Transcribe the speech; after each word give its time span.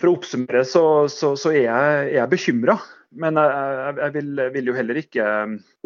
for 0.00 0.10
å 0.10 0.16
oppsummere 0.18 0.64
så, 0.68 0.84
så, 1.12 1.34
så 1.38 1.52
er 1.52 1.66
jeg, 1.66 2.06
jeg 2.16 2.32
bekymra. 2.32 2.78
Men 3.20 3.38
jeg, 3.40 3.96
jeg 3.98 4.14
vil, 4.14 4.42
vil, 4.54 4.70
jo 4.70 4.76
heller 4.76 5.00
ikke 5.00 5.26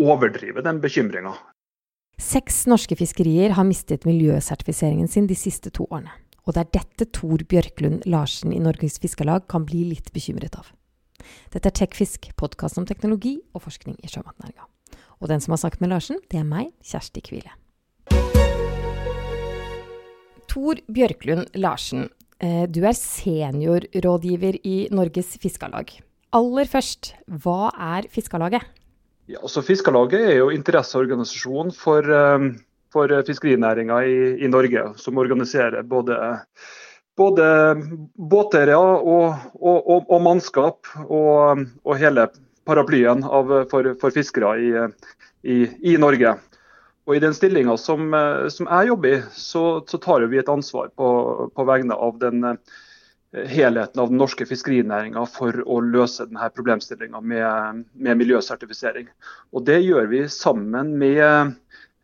overdrive 0.00 0.64
den 0.64 0.80
bekymringa. 0.82 1.32
Seks 2.20 2.64
norske 2.70 2.94
fiskerier 2.98 3.56
har 3.56 3.66
mistet 3.66 4.04
miljøsertifiseringen 4.06 5.08
sin 5.10 5.26
de 5.26 5.36
siste 5.38 5.72
to 5.74 5.88
årene. 5.88 6.12
Og 6.44 6.54
det 6.54 6.60
er 6.60 6.72
dette 6.76 7.08
Tor 7.16 7.40
Bjørklund 7.48 8.04
Larsen 8.10 8.52
i 8.52 8.60
Norges 8.60 9.00
Fiskarlag 9.00 9.46
kan 9.48 9.64
bli 9.64 9.86
litt 9.94 10.12
bekymret 10.12 10.58
av. 10.60 10.68
Dette 11.54 11.70
er 11.70 11.74
Tekfisk, 11.74 12.28
podkast 12.36 12.76
om 12.78 12.84
teknologi 12.86 13.38
og 13.56 13.64
forskning 13.64 13.96
i 14.04 14.10
sjømatnæringa. 14.12 14.68
Og 15.24 15.30
den 15.32 15.40
som 15.40 15.54
har 15.54 15.62
snakket 15.62 15.80
med 15.80 15.94
Larsen, 15.94 16.20
det 16.28 16.42
er 16.42 16.48
meg, 16.48 16.74
Kjersti 16.84 17.22
Kvile. 17.24 17.54
Tor 20.52 20.78
Bjørklund 20.92 21.48
Larsen, 21.56 22.10
du 22.42 22.80
er 22.84 22.96
seniorrådgiver 22.98 24.58
i 24.66 24.88
Norges 24.92 25.36
Fiskarlag. 25.40 25.92
Aller 26.34 26.66
først, 26.66 27.12
hva 27.30 27.70
er 27.94 28.08
Fiskarlaget? 28.10 28.64
Ja, 29.30 29.38
altså 29.40 29.62
Fiskarlaget 29.64 30.20
er 30.20 30.40
jo 30.40 30.50
interesseorganisasjon 30.52 31.70
for, 31.78 32.04
eh, 32.04 32.48
for 32.92 33.12
fiskerinæringa 33.26 34.00
i, 34.04 34.16
i, 34.44 34.48
Norge, 34.50 34.82
som 35.00 35.18
organiserer 35.18 35.82
både, 35.82 36.18
både 37.16 37.46
båteiere 38.18 38.76
og, 38.76 39.38
og, 39.54 39.78
og, 39.78 40.10
og, 40.10 40.18
mannskap 40.26 40.90
og, 41.06 41.64
hele 41.96 42.26
paraplyen 42.66 43.24
av, 43.24 43.54
for, 43.70 43.94
for, 44.00 44.12
fiskere 44.12 44.52
i, 44.60 44.74
i, 45.46 45.58
i 45.94 45.96
Norge. 45.96 46.34
Og 47.04 47.18
I 47.18 47.20
den 47.20 47.36
stillinga 47.36 47.76
som, 47.80 48.08
eh, 48.16 48.46
som, 48.52 48.68
jeg 48.70 48.90
jobber 48.92 49.18
i, 49.18 49.22
så, 49.36 49.64
så 49.88 50.00
tar 50.00 50.24
vi 50.30 50.40
et 50.40 50.50
ansvar 50.50 50.90
på, 50.96 51.08
på 51.52 51.68
vegne 51.68 51.96
av 52.00 52.16
den 52.22 52.46
eh, 52.48 52.78
helheten 53.50 54.00
av 54.00 54.12
den 54.12 54.20
norske 54.22 54.46
fiskerinæringa 54.48 55.26
for 55.28 55.58
å 55.68 55.80
løse 55.84 56.24
denne 56.30 56.48
problemstillinga 56.54 57.20
med, 57.20 57.84
med, 57.92 58.20
miljøsertifisering. 58.22 59.10
Og 59.52 59.66
Det 59.68 59.82
gjør 59.84 60.08
vi 60.14 60.24
sammen 60.32 60.94
med, 61.00 61.52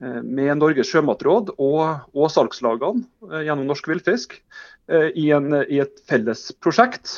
eh, 0.05 0.21
med 0.21 0.61
Norges 0.61 0.93
sjømatråd 0.93 1.55
og, 1.57 1.81
og, 2.13 2.27
salgslagene 2.35 3.41
gjennom 3.47 3.73
Norsk 3.73 3.89
Villfisk 3.89 4.43
i, 4.91 5.29
i, 5.31 5.77
et 5.79 6.01
felles 6.11 6.49
prosjekt 6.59 7.13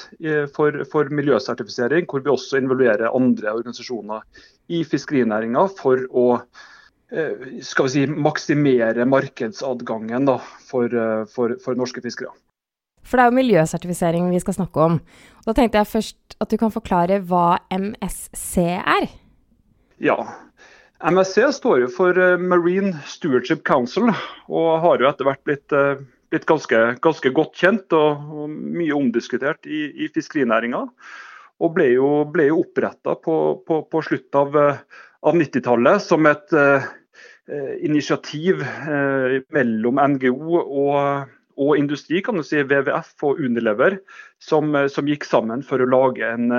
for, 0.52 0.82
for, 0.92 1.08
miljøsertifisering, 1.08 2.04
hvor 2.04 2.20
vi 2.20 2.28
også 2.28 2.58
involverer 2.60 3.08
andre 3.08 3.54
organisasjoner 3.56 4.26
i 4.76 4.82
fiskerinæringa 4.84 5.70
for 5.78 6.04
å 6.12 6.26
skal 7.62 7.88
vi 7.88 7.92
si, 7.92 8.04
maksimere 8.06 9.04
markedsadgangen 9.08 10.28
da, 10.28 10.38
for, 10.68 10.88
eh, 10.88 11.24
for, 11.28 11.56
for, 11.60 11.76
norske 11.76 12.00
fiskere. 12.04 12.32
For 13.02 13.18
det 13.18 13.24
er 13.24 13.32
jo 13.32 13.40
miljøsertifisering 13.40 14.30
vi 14.30 14.40
skal 14.40 14.56
snakke 14.56 14.86
om. 14.86 15.00
Da 15.44 15.54
tenkte 15.56 15.80
jeg 15.80 15.90
først 15.90 16.36
at 16.40 16.52
du 16.52 16.56
kan 16.60 16.72
forklare 16.72 17.20
hva 17.26 17.58
MSC 17.74 18.64
er? 18.78 19.10
Ja. 20.02 20.16
MSC 21.02 21.50
står 21.58 21.82
jo 21.84 21.90
for 21.92 22.16
eh, 22.16 22.38
Marine 22.40 22.94
Stewardship 23.10 23.64
Council, 23.68 24.08
og 24.48 24.70
har 24.86 25.02
jo 25.02 25.10
etter 25.10 25.28
hvert 25.28 25.44
blitt, 25.44 25.76
blitt 26.32 26.48
ganske, 26.48 26.80
ganske, 27.02 27.34
godt 27.34 27.58
kjent 27.58 27.98
og, 27.98 28.24
og 28.32 28.48
mye 28.48 28.94
omdiskutert 28.96 29.66
i, 29.66 29.84
i 30.06 30.08
fiskerinæringa. 30.14 30.86
Og 31.62 31.76
ble 31.76 31.92
jo, 31.92 32.08
ble 32.30 32.48
jo 32.48 32.62
oppretta 32.62 33.18
på, 33.20 33.36
på, 33.66 33.82
på 33.90 34.02
slutten 34.06 34.40
av, 34.40 34.56
av 35.22 35.36
90-tallet 35.38 36.02
som 36.02 36.26
et 36.30 36.56
Eh, 36.56 36.90
initiativ 37.84 38.62
eh, 38.62 39.38
mellom 39.52 40.00
NGO 40.14 40.58
og, 40.60 41.28
og, 41.56 41.72
industri, 41.78 42.22
kan 42.24 42.38
du 42.38 42.44
si, 42.46 42.62
WWF 42.62 43.26
og 43.28 43.42
Unilever, 43.42 43.98
som, 44.42 44.74
eh, 44.78 44.88
som 44.92 45.08
gikk 45.08 45.26
sammen 45.28 45.64
for 45.66 45.82
å 45.82 45.90
lage 45.90 46.26
en, 46.26 46.52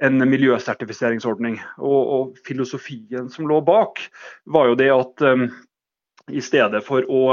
en 0.00 0.22
miljøsertifiseringsordning. 0.22 1.58
Og, 1.78 2.00
og, 2.00 2.38
filosofien 2.46 3.30
som 3.32 3.48
lå 3.50 3.60
bak, 3.66 4.04
var 4.46 4.70
jo 4.70 4.78
det 4.78 4.90
at 4.94 5.26
um, 5.26 5.48
i 6.30 6.42
stedet 6.44 6.84
for 6.86 7.06
å 7.08 7.24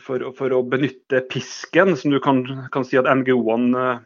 for, 0.00 0.22
for, 0.38 0.52
å 0.54 0.60
benytte 0.70 1.18
pisken, 1.26 1.96
som 1.98 2.12
du 2.14 2.20
kan, 2.22 2.44
kan 2.72 2.86
si 2.86 2.94
at 2.96 3.08
NGO-ene 3.10 3.88
Eh, 3.90 3.98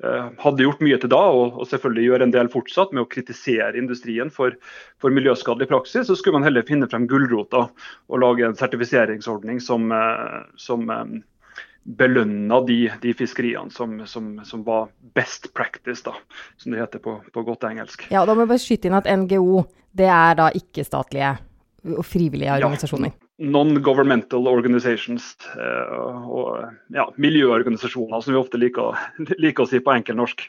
hadde 0.00 0.64
gjort 0.64 0.80
mye 0.84 0.96
til 1.00 1.10
da, 1.12 1.20
og, 1.36 1.58
selvfølgelig 1.68 2.06
gjør 2.06 2.22
en 2.24 2.32
del 2.32 2.48
fortsatt, 2.52 2.94
med 2.96 3.04
å 3.04 3.10
kritisere 3.10 3.76
industrien 3.78 4.30
for, 4.32 4.54
for 5.02 5.12
miljøskadelig 5.12 5.68
praksis, 5.68 6.06
så 6.08 6.16
skulle 6.16 6.38
man 6.38 6.46
heller 6.48 6.64
finne 6.68 6.88
frem 6.88 7.04
gulrota 7.10 7.66
og 7.68 8.22
lage 8.22 8.46
en 8.48 8.56
sertifiseringsordning 8.56 9.60
som, 9.60 9.90
eh, 9.92 10.40
som 10.60 10.88
eh, 10.94 11.20
belønna 12.00 12.62
de, 12.68 12.80
de 13.02 13.14
fiskeriene 13.16 13.72
som, 13.74 13.98
som, 14.08 14.32
som, 14.44 14.64
var 14.64 14.88
best 15.16 15.52
practice, 15.56 16.04
da, 16.06 16.16
som 16.60 16.72
det 16.72 16.80
heter 16.80 17.04
på, 17.04 17.18
på 17.32 17.44
godt 17.44 17.68
engelsk. 17.68 18.08
Ja, 18.12 18.24
Da 18.24 18.36
må 18.36 18.46
jeg 18.46 18.54
bare 18.54 18.64
skyte 18.64 18.90
inn 18.90 19.00
at 19.00 19.08
NGO 19.08 19.64
det 19.96 20.08
er 20.12 20.36
da 20.38 20.52
ikke-statlige 20.54 21.34
og 21.96 22.04
frivillige 22.06 22.56
organisasjoner? 22.60 23.12
Ja 23.12 23.29
non-governmental 23.40 24.48
organizations 24.48 25.32
eh, 25.56 25.96
og 26.28 26.60
ja, 26.92 27.06
miljøorganisasjoner, 27.16 28.20
som 28.20 28.34
vi 28.34 28.40
ofte 28.40 28.60
liker, 28.60 28.98
liker, 29.42 29.64
å 29.64 29.70
si 29.70 29.80
på 29.80 29.94
enkel 29.94 30.18
norsk. 30.20 30.44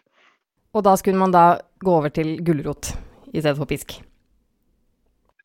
Og 0.76 0.86
da 0.88 0.96
skulle 1.00 1.20
man 1.20 1.34
da 1.34 1.46
gå 1.84 1.94
over 1.98 2.12
til 2.14 2.38
gulrot 2.46 2.94
i 3.32 3.40
stedet 3.40 3.58
for 3.60 3.70
pisk? 3.70 3.98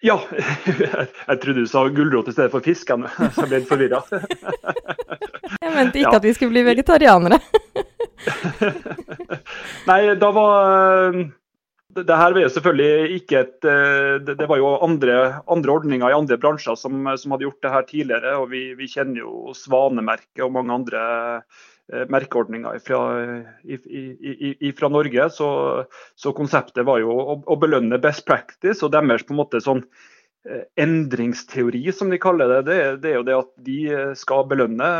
Ja, 0.05 0.19
jeg, 0.35 0.91
jeg 1.31 1.41
trodde 1.43 1.63
du 1.63 1.71
sa 1.71 1.87
gulrot 1.89 2.29
i 2.31 2.35
stedet 2.35 2.53
for 2.53 2.67
fisk, 2.67 2.91
så 2.91 3.07
jeg 3.47 3.49
ble 3.49 3.63
litt 3.63 3.71
forvirra. 3.71 4.03
jeg 4.11 5.73
mente 5.73 6.03
ikke 6.03 6.13
ja. 6.13 6.19
at 6.19 6.27
vi 6.27 6.35
skulle 6.37 6.55
bli 6.55 6.67
vegetarianere. 6.67 7.41
Nei, 9.87 10.01
da 10.19 10.31
var 10.35 11.15
det 12.05 12.17
her 12.17 12.35
var 12.35 12.43
jo 12.43 12.51
selvfølgelig 12.53 13.21
ikke 13.21 13.39
et 13.41 13.69
eh, 13.69 14.17
Det 14.27 14.49
var 14.49 14.61
jo 14.61 14.73
andre, 14.85 15.43
andre 15.49 15.73
ordninger 15.73 16.11
i 16.11 16.17
andre 16.17 16.39
bransjer 16.41 16.77
som, 16.79 17.07
som, 17.17 17.33
hadde 17.33 17.47
gjort 17.47 17.63
det 17.65 17.73
her 17.73 17.87
tidligere. 17.89 18.35
og 18.41 18.51
Vi, 18.53 18.63
vi 18.79 18.89
kjenner 18.91 19.23
jo 19.23 19.55
Svanemerket 19.57 20.45
og 20.45 20.53
mange 20.57 20.75
andre 20.75 21.05
eh, 21.93 22.05
merkeordninger 22.13 22.83
fra, 22.85 23.01
fra 24.81 24.93
Norge. 24.93 25.31
Så, 25.37 25.49
så, 26.17 26.35
konseptet 26.37 26.87
var 26.89 27.01
jo 27.05 27.15
å, 27.17 27.39
å, 27.47 27.57
belønne 27.61 28.03
best 28.03 28.27
practice 28.29 28.85
og 28.85 28.93
deres 28.97 29.25
på 29.27 29.37
en 29.37 29.41
måte 29.41 29.63
sånn 29.65 29.85
eh, 30.49 30.67
endringsteori, 30.83 31.87
som 31.97 32.13
de 32.13 32.21
kaller 32.23 32.59
det. 32.59 32.63
Det, 32.69 32.79
det 33.07 33.15
er 33.15 33.19
jo 33.21 33.27
det 33.31 33.41
at 33.41 33.53
de 33.71 33.81
skal 34.19 34.47
belønne 34.51 34.93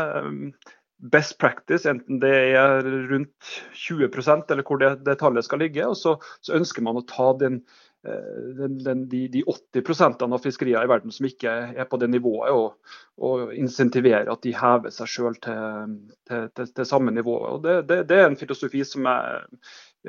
best 0.97 1.37
practice, 1.37 1.89
enten 1.89 2.19
det 2.19 2.33
er 2.57 2.85
rundt 3.09 3.51
20% 3.73 4.51
eller 4.51 4.65
hvor 4.65 4.79
det, 4.81 4.95
det 5.05 5.19
tallet 5.21 5.45
skal 5.45 5.61
ligge. 5.61 5.85
og 5.85 5.97
så, 5.97 6.17
så, 6.41 6.55
ønsker 6.57 6.81
man 6.85 6.97
å 6.97 7.05
ta 7.05 7.29
den, 7.37 7.59
eh, 8.07 8.39
den, 8.57 8.79
den, 8.83 9.03
de, 9.11 9.27
de, 9.33 9.43
80% 9.45 10.25
av 10.25 10.41
fiskeriene 10.41 10.87
i 10.87 10.89
verden 10.89 11.13
som 11.13 11.29
ikke 11.29 11.53
er 11.77 11.89
på 11.89 11.99
det 12.01 12.09
nivået, 12.09 12.49
og, 12.49 12.97
og 13.21 13.53
insentivere 13.53 14.33
at 14.33 14.41
de 14.45 14.55
hever 14.57 14.93
seg 14.93 15.13
sjøl 15.13 15.37
til, 15.45 15.93
til, 16.29 16.49
til, 16.57 16.73
til, 16.73 16.89
samme 16.89 17.13
nivå. 17.13 17.37
Og 17.53 17.61
det, 17.67 17.83
det, 17.91 18.01
det, 18.09 18.17
er 18.17 18.31
en 18.31 18.39
filosofi 18.41 18.81
som 18.87 19.05
jeg 19.05 19.45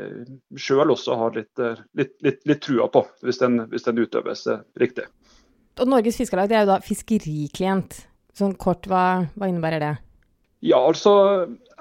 eh, 0.01 0.35
sjøl 0.57 0.97
også 0.97 1.21
har 1.21 1.37
litt, 1.37 1.53
eh, 1.61 1.87
litt, 2.01 2.17
litt, 2.25 2.45
litt, 2.49 2.65
trua 2.65 2.89
på, 2.93 3.05
hvis 3.29 3.45
den, 3.45 3.67
hvis 3.69 3.85
den 3.91 4.01
utøves 4.01 4.49
riktig. 4.81 5.11
Og 5.79 5.87
Norges 5.87 6.17
Fiskarlag 6.19 6.49
det 6.51 6.57
er 6.59 6.65
jo 6.65 6.73
da 6.73 6.83
fiskeriklient. 6.83 8.07
Sånn 8.39 8.57
kort, 8.59 8.87
hva, 8.89 9.29
hva 9.37 9.47
innebærer 9.51 9.83
det? 9.83 9.97
Ja, 10.65 10.81
altså 10.83 11.13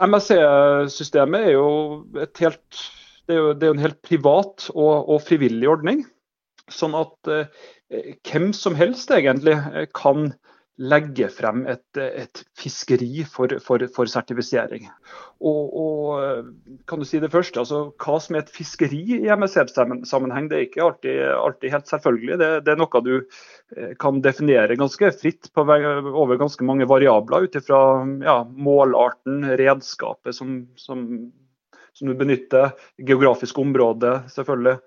MSC-systemet 0.05 1.47
er 1.47 1.55
helt 2.43 2.81
det 3.27 3.35
er 3.35 3.41
jo, 3.41 3.53
er 3.67 3.73
en 3.75 3.83
helt 3.83 4.01
privat 4.05 4.69
og, 4.73 5.09
og, 5.09 5.17
frivillig 5.27 5.67
ordning. 5.67 6.05
Sånn 6.71 6.95
at 6.95 7.31
eh, 7.31 7.49
hvem 8.27 8.53
som 8.55 8.77
helst 8.79 9.11
egentlig 9.11 9.57
eh, 9.57 9.87
kan 9.95 10.31
legge 10.77 11.25
frem 11.33 11.63
et, 11.69 11.97
et 11.97 12.41
fiskeri 12.57 13.23
for, 13.25 13.49
for, 13.63 13.81
for 13.93 14.09
sertifisering. 14.09 14.85
Og, 15.41 15.73
og, 15.73 16.51
kan 16.89 17.01
du 17.01 17.07
si 17.07 17.21
det 17.21 17.31
første, 17.33 17.59
altså 17.61 17.79
Hva 17.97 18.19
som 18.21 18.37
er 18.37 18.43
et 18.43 18.53
fiskeri 18.53 19.01
i 19.17 19.31
MSC-sammenheng, 19.33 20.51
det 20.51 20.57
er 20.57 20.67
ikke 20.67 20.85
alltid, 20.85 21.23
alltid 21.33 21.73
helt 21.73 21.89
selvfølgelig. 21.89 22.37
Det, 22.43 22.51
det, 22.67 22.75
er 22.75 22.81
noe 22.81 23.03
du 23.05 23.13
eh, 23.17 23.91
kan 24.01 24.21
definere 24.25 24.77
ganske 24.77 25.11
fritt 25.17 25.49
på, 25.53 25.65
over 25.65 26.37
ganske 26.37 26.69
mange 26.69 26.89
variabler 26.89 27.47
ut 27.47 27.57
ifra 27.57 27.81
ja, 28.21 28.39
målarten, 28.45 29.43
redskapet 29.57 30.37
som, 30.37 30.59
som, 30.77 31.05
som, 31.93 32.09
du 32.09 32.17
benytter, 32.17 32.73
geografisk 33.01 33.57
område 33.65 34.19
selvfølgelig 34.33 34.77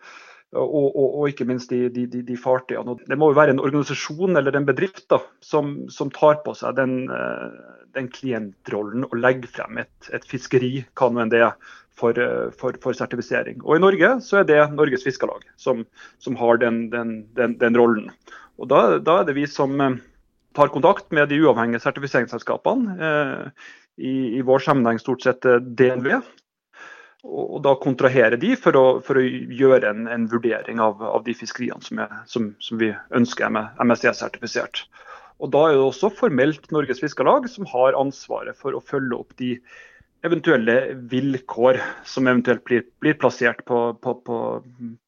og, 0.51 0.87
og, 0.99 1.05
og, 1.07 1.27
ikke 1.31 1.47
minst 1.47 1.71
de, 1.71 1.85
de, 1.95 2.07
de, 2.11 2.37
fartøyene. 2.39 2.97
Det 3.07 3.19
må 3.19 3.31
jo 3.31 3.39
være 3.39 3.55
en 3.55 3.63
organisasjon 3.63 4.39
eller 4.39 4.57
en 4.59 4.67
bedrift 4.67 5.05
da, 5.13 5.21
som, 5.45 5.77
som, 5.93 6.11
tar 6.15 6.41
på 6.45 6.55
seg 6.59 6.75
den, 6.79 7.05
eh, 7.15 7.77
den 7.95 8.09
klientrollen 8.11 9.07
og 9.07 9.15
legger 9.21 9.53
frem 9.61 9.79
et, 9.85 10.11
et 10.11 10.27
fiskeri, 10.27 10.73
hva 10.99 11.11
nå 11.11 11.23
enn 11.23 11.31
det 11.31 11.45
er, 11.47 11.55
for, 11.95 12.19
eh, 12.19 12.51
for, 12.59 12.75
for, 12.83 12.99
sertifisering. 12.99 13.63
Og 13.63 13.79
I 13.79 13.85
Norge 13.85 14.17
så 14.27 14.41
er 14.41 14.51
det 14.51 14.61
Norges 14.75 15.07
Fiskarlag 15.07 15.47
som, 15.61 15.85
som 16.19 16.39
har 16.41 16.59
den, 16.63 16.89
den, 16.91 17.15
den, 17.37 17.79
rollen. 17.79 18.11
Og 18.59 18.73
da, 18.73 18.99
da, 18.99 19.21
er 19.21 19.31
det 19.31 19.39
vi 19.39 19.47
som 19.51 19.79
eh, 19.79 20.01
tar 20.59 20.75
kontakt 20.75 21.15
med 21.15 21.31
de 21.31 21.39
uavhengige 21.45 21.85
sertifiseringsselskapene. 21.87 22.99
i, 24.01 24.39
i 24.39 24.43
vår 24.43 24.63
sammenheng 24.65 24.99
stort 24.99 25.23
sett 25.23 25.45
DNV. 25.79 26.17
Og, 27.27 27.59
da 27.65 27.75
kontrahere 27.77 28.39
de 28.41 28.55
for 28.57 28.77
å, 28.79 28.85
for 29.05 29.21
å 29.21 29.25
gjøre 29.25 29.91
en, 29.93 30.07
en 30.09 30.25
vurdering 30.31 30.81
av, 30.81 31.03
av, 31.05 31.21
de 31.27 31.35
fiskeriene 31.37 31.85
som, 31.85 32.01
er, 32.01 32.15
som, 32.31 32.51
som 32.65 32.81
vi 32.81 32.95
ønsker 33.17 33.51
er 33.51 33.85
MSC-sertifisert. 33.85 34.87
Og 35.41 35.53
Da 35.53 35.67
er 35.67 35.77
det 35.77 35.85
også 35.85 36.11
formelt 36.13 36.69
Norges 36.73 37.01
Fiskarlag 37.01 37.49
som 37.49 37.69
har 37.69 37.97
ansvaret 37.99 38.57
for 38.57 38.77
å 38.77 38.83
følge 38.85 39.21
opp 39.21 39.37
de 39.41 39.55
eventuelle 40.27 40.77
vilkår 41.09 41.81
som 42.05 42.29
eventuelt 42.29 42.65
blir, 42.69 42.85
blir 43.01 43.17
plassert 43.21 43.63
på, 43.69 43.79
på, 44.05 44.15
på, 44.27 44.41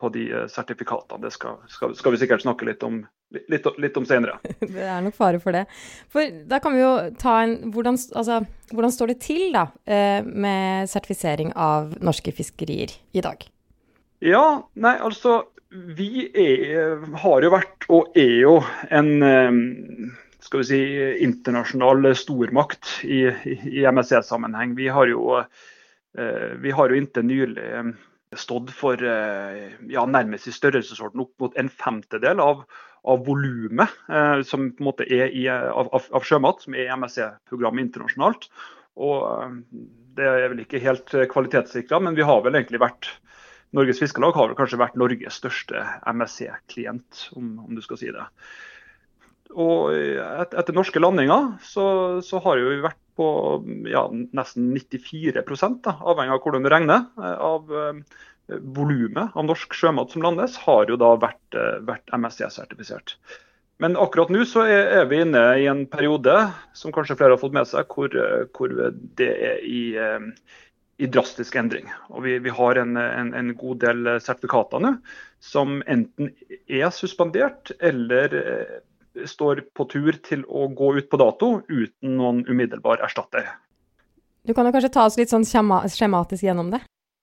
på, 0.01 0.13
de 0.15 0.29
sertifikatene. 0.49 1.21
Det 1.27 1.35
skal, 1.35 1.59
skal, 1.69 1.97
skal, 1.99 2.15
vi 2.15 2.23
sikkert 2.23 2.45
snakke 2.47 2.69
litt 2.69 2.87
om, 2.87 3.03
litt, 3.33 3.67
litt 3.79 3.97
om 3.97 4.07
senere. 4.09 4.39
Det 4.61 4.85
er 4.85 5.01
nok 5.05 5.17
fare 5.17 5.41
for 5.43 5.55
det. 5.57 5.65
For 6.13 6.29
Da 6.49 6.61
kan 6.63 6.77
vi 6.77 6.83
jo 6.83 6.93
ta 7.21 7.39
en 7.45 7.73
Hvordan, 7.73 7.99
altså, 8.19 8.43
hvordan 8.73 8.93
står 8.93 9.13
det 9.13 9.21
til 9.25 9.53
da, 9.55 9.67
eh, 9.87 10.25
med 10.25 10.91
sertifisering 10.91 11.53
av 11.57 11.95
norske 12.05 12.33
fiskerier 12.35 12.95
i 13.13 13.25
dag? 13.25 13.45
Ja, 14.23 14.63
nei 14.75 14.97
altså 15.03 15.43
Vi 15.73 16.29
er, 16.37 17.01
har 17.23 17.45
jo 17.45 17.53
vært 17.53 17.87
og 17.89 18.17
er 18.19 18.35
jo 18.43 18.59
en 18.93 19.13
eh, 19.25 19.61
skal 20.43 20.61
vi 20.61 20.69
si, 20.69 20.81
internasjonal 21.25 22.11
stormakt 22.19 22.99
i, 23.07 23.25
i 23.73 23.87
MSC-sammenheng. 23.89 24.75
Vi 24.77 24.91
har 24.93 25.09
jo, 25.09 25.39
eh, 25.39 26.49
vi 26.61 26.75
har 26.77 26.91
jo 26.91 26.99
inntil 26.99 27.29
nylig 27.29 27.69
stått 28.37 28.73
for 28.73 28.97
ja, 28.97 30.05
nærmest 30.09 30.49
i 30.49 30.55
størrelsesorden 30.57 31.21
opp 31.21 31.33
mot 31.41 31.57
en 31.61 31.69
femtedel 31.69 32.41
av, 32.41 32.63
av 33.03 33.25
volumet 33.27 33.91
som 34.47 34.69
på 34.71 34.83
en 34.83 34.87
måte 34.87 35.07
er 35.11 35.33
i, 35.35 35.49
av, 35.51 35.89
av, 35.91 36.23
sjømat, 36.23 36.63
som 36.63 36.77
er 36.79 36.93
MSC-programmet 36.95 37.89
internasjonalt. 37.89 38.47
Og 39.03 39.57
Det 40.15 40.29
er 40.29 40.47
vel 40.53 40.63
ikke 40.63 40.83
helt 40.85 41.11
kvalitetssikra, 41.33 41.99
men 42.05 42.15
vi 42.15 42.23
har 42.29 42.45
vel 42.45 42.55
egentlig 42.61 42.83
vært 42.83 43.11
Norges 43.73 44.03
Fiskarlag 44.03 44.37
har 44.37 44.51
vel 44.51 44.59
kanskje 44.59 44.81
vært 44.81 44.99
Norges 45.01 45.39
største 45.41 45.81
MSC-klient, 46.13 47.29
om, 47.39 47.55
om, 47.65 47.73
du 47.73 47.81
skal 47.85 48.01
si 48.01 48.11
det. 48.13 48.27
Og 49.53 49.93
et, 49.97 50.53
etter 50.57 50.77
norske 50.77 51.01
landinger 51.01 51.55
så, 51.65 51.87
så, 52.25 52.41
har 52.45 52.61
vi 52.61 52.83
vært 52.85 53.01
på 53.17 53.29
ja, 53.89 54.07
nesten 54.37 54.71
94 54.73 55.45
da, 55.85 55.97
avhengig 56.01 56.37
av 56.37 56.45
hvordan 56.45 56.65
du 56.65 56.71
regner, 56.73 57.09
eh, 57.21 57.39
av 57.49 57.73
eh, 57.77 58.21
volumet 58.61 59.33
av 59.37 59.47
norsk 59.49 59.75
sjømat 59.77 60.13
som 60.13 60.25
landes, 60.25 60.59
har 60.67 60.91
jo 60.91 60.99
da 61.01 61.15
vært, 61.21 61.57
eh, 61.57 61.81
vært 61.87 62.13
MSC-sertifisert. 62.13 63.17
Men 63.83 63.97
akkurat 63.99 64.31
nå 64.31 64.45
så 64.47 64.67
er, 64.69 65.07
vi 65.11 65.23
inne 65.25 65.43
i 65.59 65.67
en 65.67 65.87
periode 65.91 66.35
som 66.77 66.93
kanskje 66.95 67.17
flere 67.19 67.35
har 67.35 67.41
fått 67.41 67.57
med 67.57 67.67
seg, 67.67 67.89
hvor, 67.91 68.15
hvor 68.55 68.77
det 69.19 69.31
er 69.33 69.65
i, 69.67 69.97
eh, 69.99 70.29
i 71.03 71.09
drastisk 71.11 71.57
endring. 71.59 71.91
Og 72.13 72.23
vi, 72.29 72.37
vi 72.45 72.53
har 72.55 72.79
en, 72.79 72.97
en, 72.97 73.35
en, 73.35 73.55
god 73.59 73.83
del 73.83 74.15
sertifikater 74.23 74.85
nå 74.85 74.95
som 75.43 75.81
enten 75.91 76.31
er 76.71 76.93
suspendert 76.95 77.73
eller 77.81 78.37
står 79.27 79.65
på 79.75 79.89
tur 79.91 80.17
til 80.25 80.45
å 80.47 80.69
gå 80.71 80.95
ut 80.99 81.11
på 81.11 81.21
dato 81.21 81.51
uten 81.69 82.17
noen 82.21 82.45
umiddelbar 82.47 83.03
erstatter. 83.05 83.51
Du 84.43 84.55
kan 84.55 84.67
jo 84.67 84.73
kanskje 84.75 84.91
ta 84.95 85.07
oss 85.07 85.19
litt 85.21 85.31
sånn 85.31 85.47
skjematisk 85.47 86.43
gjennom 86.43 86.73
det? 86.73 86.83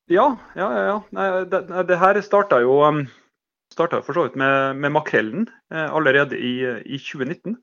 Ja, 0.09 0.25
ja, 0.57 0.67
ja. 0.73 0.97
Nei, 1.13 1.29
Det, 1.45 1.61
det, 1.85 1.97
her 2.01 2.17
starta 2.25 2.57
jo 2.63 2.79
um, 2.81 3.03
starta 3.69 4.01
for 4.01 4.17
så 4.17 4.25
vidt 4.25 4.39
med, 4.41 4.79
med 4.81 4.95
makrellen 4.95 5.45
eh, 5.69 5.85
allerede 5.85 6.37
i, 6.37 6.53
i 6.81 6.97
2019. 6.97 7.59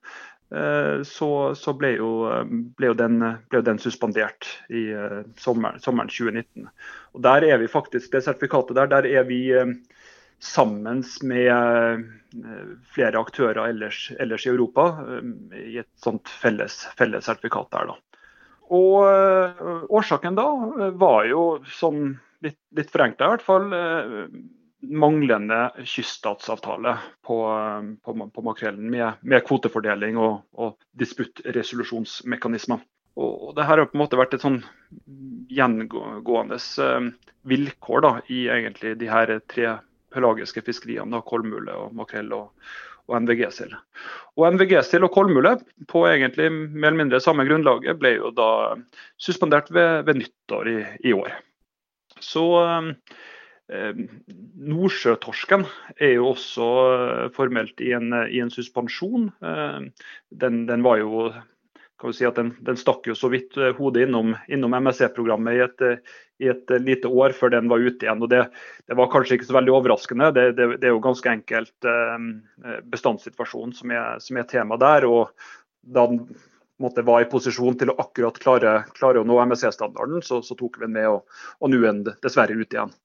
Eh, 0.54 1.02
så, 1.02 1.30
så 1.58 1.74
ble, 1.74 1.96
jo, 1.98 2.10
ble, 2.78 2.92
jo 2.92 2.94
den, 2.94 3.18
ble, 3.50 3.62
den, 3.66 3.80
suspendert 3.82 4.46
i 4.70 4.86
uh, 4.94 5.24
sommeren, 5.42 5.82
sommeren, 5.82 6.12
2019. 6.12 6.68
Og 7.18 7.24
der 7.26 7.48
er 7.48 7.58
vi 7.58 7.70
faktisk, 7.70 8.12
Det 8.14 8.22
sertifikatet 8.22 8.78
der, 8.78 8.92
der 8.94 9.10
er 9.10 9.26
vi 9.26 9.40
sammen 10.38 11.02
med 11.22 11.50
eh, 11.50 11.98
flere 12.94 13.18
aktører 13.18 13.66
ellers, 13.66 14.10
ellers 14.20 14.46
i 14.46 14.52
Europa 14.52 14.86
eh, 15.02 15.58
i 15.72 15.78
et 15.80 15.90
sånt 16.02 16.28
felles, 16.28 16.84
felles 16.98 17.26
sertifikat 17.26 17.72
der. 17.72 17.90
Da. 17.90 18.22
Og 18.76 19.90
Årsaken 19.94 20.34
da 20.38 20.46
var 20.98 21.26
jo, 21.30 21.42
sånn 21.70 22.16
litt, 22.44 22.58
litt 22.76 22.92
forenkla 22.92 23.28
i 23.28 23.34
hvert 23.34 23.46
fall, 23.46 23.70
uh, 23.72 24.26
manglende 24.86 25.70
kyststatsavtale 25.88 26.92
på, 27.26 27.38
på, 28.04 28.16
på 28.34 28.44
makrellen 28.44 28.90
med, 28.92 29.22
med, 29.22 29.44
kvotefordeling 29.46 30.18
og, 30.20 30.44
og 30.52 30.76
disputtresolusjonsmekanismer. 31.00 32.84
Og 33.16 33.54
det 33.56 33.64
her 33.64 33.80
har 33.80 33.88
på 33.88 33.96
en 33.96 34.02
måte 34.02 34.18
vært 34.20 34.36
et 34.36 34.44
sånn 34.44 34.60
gjengående 35.48 36.60
uh, 36.60 37.08
vilkår 37.48 38.04
da, 38.04 38.12
i 38.28 38.46
egentlig 38.52 38.96
de 39.00 39.08
her 39.10 39.38
tre 39.48 39.78
pelagiske 40.16 40.62
fiskeriene, 40.66 41.12
da, 41.12 41.22
kolmule, 41.26 41.72
og 41.76 41.96
makrell 41.96 42.32
og, 42.36 42.68
og 43.06 43.18
NVG-sild. 43.22 43.74
Og 44.36 44.46
NVG-sild 44.54 45.06
og 45.06 45.14
kolmule 45.14 45.56
på 45.90 46.04
egentlig 46.08 46.48
mer 46.52 46.90
eller 46.90 47.02
mindre 47.04 47.22
samme 47.22 47.46
grunnlaget 47.48 47.98
ble 48.00 48.16
jo 48.16 48.32
da 48.36 48.50
suspendert 49.22 49.70
ved, 49.74 50.06
ved 50.08 50.22
nyttår 50.22 50.72
i, 50.72 50.78
i, 51.10 51.14
år. 51.16 51.36
Så 52.22 52.44
eh, 53.72 53.98
Nordsjøtorsken 54.76 55.66
er 55.98 56.16
jo 56.16 56.30
også 56.32 56.70
eh, 56.92 57.26
formelt 57.36 57.82
i 57.84 57.92
en, 57.96 58.12
i 58.30 58.40
en 58.42 58.52
suspensjon. 58.52 59.30
Eh, 59.42 60.08
den, 60.30 60.64
den, 60.70 60.86
var 60.86 61.02
jo 61.02 61.28
kan 62.00 62.12
vi 62.12 62.18
si 62.18 62.26
at 62.28 62.36
den, 62.36 62.52
den 62.64 62.76
stakk 62.76 63.06
jo 63.08 63.16
så 63.16 63.30
vidt 63.32 63.56
eh, 63.60 63.74
hodet 63.78 64.06
innom, 64.06 64.34
innom 64.52 64.76
MSC-programmet 64.76 65.56
i, 65.56 65.62
eh, 65.64 66.16
i, 66.44 66.50
et 66.52 66.72
eh, 66.72 66.82
lite 66.82 67.08
år 67.08 67.36
før 67.36 67.54
den 67.56 67.70
var 67.72 67.84
ute 67.84 68.06
igjen. 68.06 68.22
og 68.22 68.32
Det, 68.32 68.42
det 68.88 68.98
var 68.98 69.12
kanskje 69.12 69.38
ikke 69.38 69.48
så 69.48 69.56
veldig 69.58 69.76
overraskende. 69.78 70.32
Det, 70.36 70.50
det, 70.58 70.68
det 70.82 70.90
er 70.90 70.96
jo 70.96 71.04
ganske 71.04 71.32
enkelt 71.32 71.88
eh, 71.88 72.82
bestandssituasjonen 72.92 73.76
som 73.76 73.94
er, 73.96 74.20
som 74.24 74.40
er 74.40 74.50
tema 74.50 74.78
der. 74.80 75.08
og 75.08 75.32
da 75.86 76.06
den 76.10 76.24
måtte, 76.82 77.04
var 77.06 77.24
i 77.24 77.30
posisjon 77.30 77.78
til 77.80 77.92
å 77.92 77.98
akkurat 78.02 78.38
klare, 78.42 78.74
klare 78.96 79.22
å 79.22 79.28
nå 79.28 79.38
MSC-standarden, 79.46 80.24
så, 80.26 80.42
så, 80.44 80.56
tok 80.58 80.80
vi 80.80 80.86
den 80.86 80.96
med, 80.96 81.08
og, 81.08 81.42
og 81.60 81.72
nå 81.72 81.80
er 81.82 81.88
den 81.92 82.18
dessverre 82.24 82.56
ute 82.56 82.78
igjen. 82.78 82.96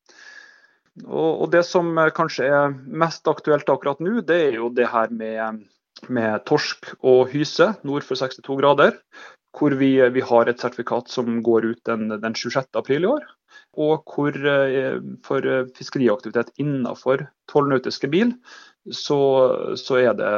Og, 1.08 1.30
og 1.46 1.52
Det 1.54 1.62
som 1.64 1.94
kanskje 2.16 2.50
er 2.52 2.74
mest 3.04 3.28
aktuelt 3.32 3.70
akkurat 3.72 4.02
nå, 4.04 4.20
det 4.28 4.42
er 4.50 4.58
jo 4.60 4.72
det 4.76 4.90
her 4.92 5.14
med 5.16 5.64
med 6.10 6.42
torsk 6.48 6.94
og 7.06 7.30
hyse 7.34 7.74
nord 7.88 8.06
for 8.08 8.20
62 8.20 8.58
grader. 8.62 8.98
Hvor 9.52 9.74
vi, 9.76 9.98
vi 10.16 10.22
har 10.24 10.48
et 10.48 10.62
sertifikat 10.64 11.12
som 11.12 11.42
går 11.44 11.66
ut 11.74 11.82
den, 11.90 12.08
den 12.24 12.36
26. 12.36 12.70
april 12.80 13.04
i 13.04 13.10
år. 13.12 13.26
Og 13.84 14.08
hvor 14.08 14.32
eh, 14.32 14.96
for 15.28 15.44
fiskeriaktivitet 15.76 16.54
innenfor 16.62 17.26
12 17.52 17.68
nautiske 17.74 18.08
mil, 18.12 18.32
så, 18.88 19.20
så, 19.76 20.00
er 20.00 20.16
det, 20.16 20.32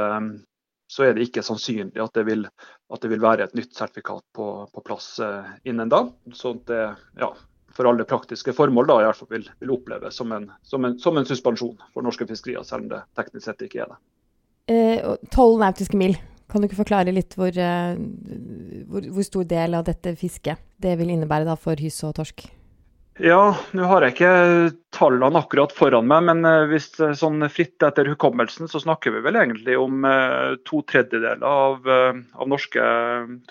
så, 0.93 1.07
er 1.07 1.15
det, 1.15 1.29
ikke 1.29 1.43
sannsynlig 1.45 2.01
at 2.01 2.13
det 2.17 2.25
vil, 2.27 2.45
at 2.93 3.01
det 3.01 3.09
vil 3.13 3.23
være 3.23 3.47
et 3.47 3.55
nytt 3.57 3.73
sertifikat 3.77 4.23
på, 4.37 4.49
på 4.69 4.85
plass 4.85 5.15
eh, 5.23 5.55
innen 5.69 5.91
da. 5.91 6.05
Sånn 6.37 6.61
at 6.61 6.69
det 6.69 6.83
ja, 7.23 7.31
for 7.73 7.89
alle 7.89 8.05
praktiske 8.09 8.53
formål 8.53 8.89
da, 8.89 8.99
i 9.01 9.07
hvert 9.07 9.21
fall 9.21 9.31
vil, 9.33 9.47
vil 9.63 9.73
oppleves 9.73 10.19
som 10.19 10.33
en, 10.35 10.49
som, 10.67 10.85
som 11.01 11.17
en 11.17 11.27
suspensjon 11.27 11.79
for 11.93 12.05
norske 12.05 12.27
fiskerier, 12.29 12.65
selv 12.67 12.85
om 12.85 12.93
det 12.93 13.01
teknisk 13.17 13.47
sett 13.47 13.65
ikke 13.65 13.85
er 13.85 13.95
det. 13.95 14.01
Eh, 14.73 15.15
tolv 15.33 15.59
nautiske 15.63 15.97
mil. 15.99 16.15
Kan 16.51 16.61
du 16.61 16.67
ikke 16.67 16.83
forklare 16.83 17.13
litt 17.15 17.33
hvor, 17.39 17.49
eh, 17.49 17.95
hvor, 18.89 19.07
hvor, 19.15 19.25
stor 19.25 19.47
del 19.49 19.79
av 19.79 19.87
dette 19.89 20.13
fisket 20.19 20.61
det 20.83 20.93
vil 20.99 21.15
innebære 21.15 21.57
for 21.59 21.79
hyse 21.81 22.05
og 22.07 22.19
torsk? 22.19 22.45
Ja, 23.21 23.53
nå 23.77 23.85
har 23.85 24.01
jeg 24.01 24.15
ikke 24.15 24.29
tallene 24.95 25.37
akkurat 25.37 25.73
foran 25.75 26.07
meg, 26.09 26.23
men 26.31 26.47
eh, 26.49 26.63
hvis 26.71 26.87
sånn 27.19 27.45
fritt 27.53 27.83
etter 27.85 28.09
hukommelsen, 28.09 28.65
så 28.71 28.81
snakker 28.81 29.13
vi 29.13 29.21
vel 29.25 29.37
egentlig 29.37 29.75
om 29.77 30.07
to 30.65 30.81
tredjedeler 30.89 31.45
av, 31.45 31.85
av 31.85 32.49
norske 32.49 32.87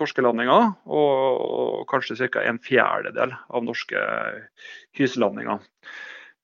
torskelandinger. 0.01 0.73
Og, 0.91 1.45
og 1.47 1.85
kanskje 1.93 2.27
ca. 2.27 2.43
en 2.43 2.59
fjerdedel 2.63 3.37
av 3.39 3.69
norske 3.69 4.03
hyselandinger. 4.99 5.63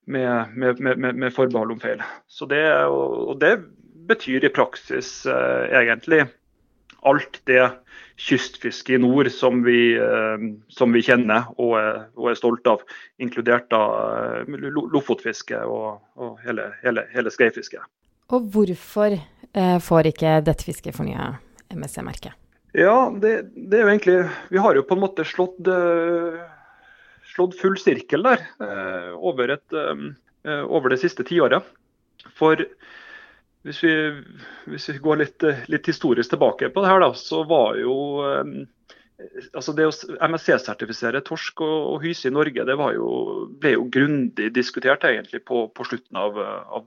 Med, 0.08 0.54
med, 0.54 0.78
med, 0.80 1.10
med, 1.10 1.34
forbehold 1.34 1.74
om 1.74 1.82
feil. 1.82 2.00
Så 2.30 2.46
det, 2.48 2.62
og 2.86 3.34
det 3.42 3.58
betyr 4.08 4.46
i 4.46 4.54
praksis 4.54 5.26
eh, 5.28 5.66
egentlig 5.82 6.24
alt 7.06 7.40
det 7.46 7.64
kystfiske 8.18 8.94
i 8.94 8.98
nord 8.98 9.30
som 9.30 9.62
vi, 9.62 9.94
eh, 9.96 10.44
som 10.68 10.92
vi 10.92 11.02
kjenner 11.06 11.46
og 11.56 11.76
er, 11.78 12.00
og 12.18 12.32
er 12.32 12.38
stolt 12.38 12.66
av, 12.66 12.82
inkludert 13.22 13.68
da 13.70 13.82
eh, 14.42 14.58
lofotfiske 14.74 15.60
og, 15.62 16.02
og 16.18 16.42
hele, 16.46 16.72
hele, 16.82 17.06
hele 17.14 17.32
skreifisket. 17.32 17.86
Og 18.34 18.50
hvorfor 18.52 19.14
eh, 19.14 19.78
får 19.82 20.10
ikke 20.10 20.34
dette 20.44 20.66
fisket 20.66 20.96
fornya 20.98 21.36
MSC-merket? 21.70 22.34
Ja, 22.76 23.08
det, 23.14 23.54
det, 23.54 23.78
er 23.78 23.86
jo 23.86 23.92
egentlig 23.94 24.16
Vi 24.52 24.60
har 24.60 24.76
jo 24.76 24.84
på 24.84 24.98
en 24.98 25.00
måte 25.00 25.24
slått, 25.24 25.70
slått 27.32 27.56
full 27.56 27.78
sirkel 27.80 28.26
der 28.26 28.42
over, 29.16 29.54
et, 29.54 29.78
over 30.44 30.92
det 30.92 30.98
siste 31.00 31.24
tiåret. 31.26 31.64
For 32.36 32.60
hvis 33.66 33.82
vi, 33.84 33.92
hvis 34.70 34.88
vi 34.92 34.98
går 35.02 35.22
litt, 35.22 35.46
litt, 35.68 35.86
historisk 35.90 36.34
tilbake 36.34 36.70
på 36.72 36.82
det 36.84 36.90
her, 36.90 37.02
da, 37.02 37.12
så 37.18 37.42
var 37.48 37.78
jo 37.80 37.96
altså 39.58 39.74
det 39.74 39.88
å 39.88 39.94
MSC-sertifisere 40.28 41.22
torsk 41.26 41.62
og, 41.66 41.78
og, 41.94 41.96
hyse 42.04 42.30
i 42.30 42.34
Norge 42.34 42.66
det 42.68 42.76
jo, 42.78 43.08
ble 43.58 43.74
jo 43.74 43.88
grundig 43.92 44.52
diskutert 44.54 45.06
egentlig 45.08 45.42
på, 45.48 45.66
på 45.74 45.88
slutten 45.88 46.20
av, 46.20 46.38
av, 46.38 46.86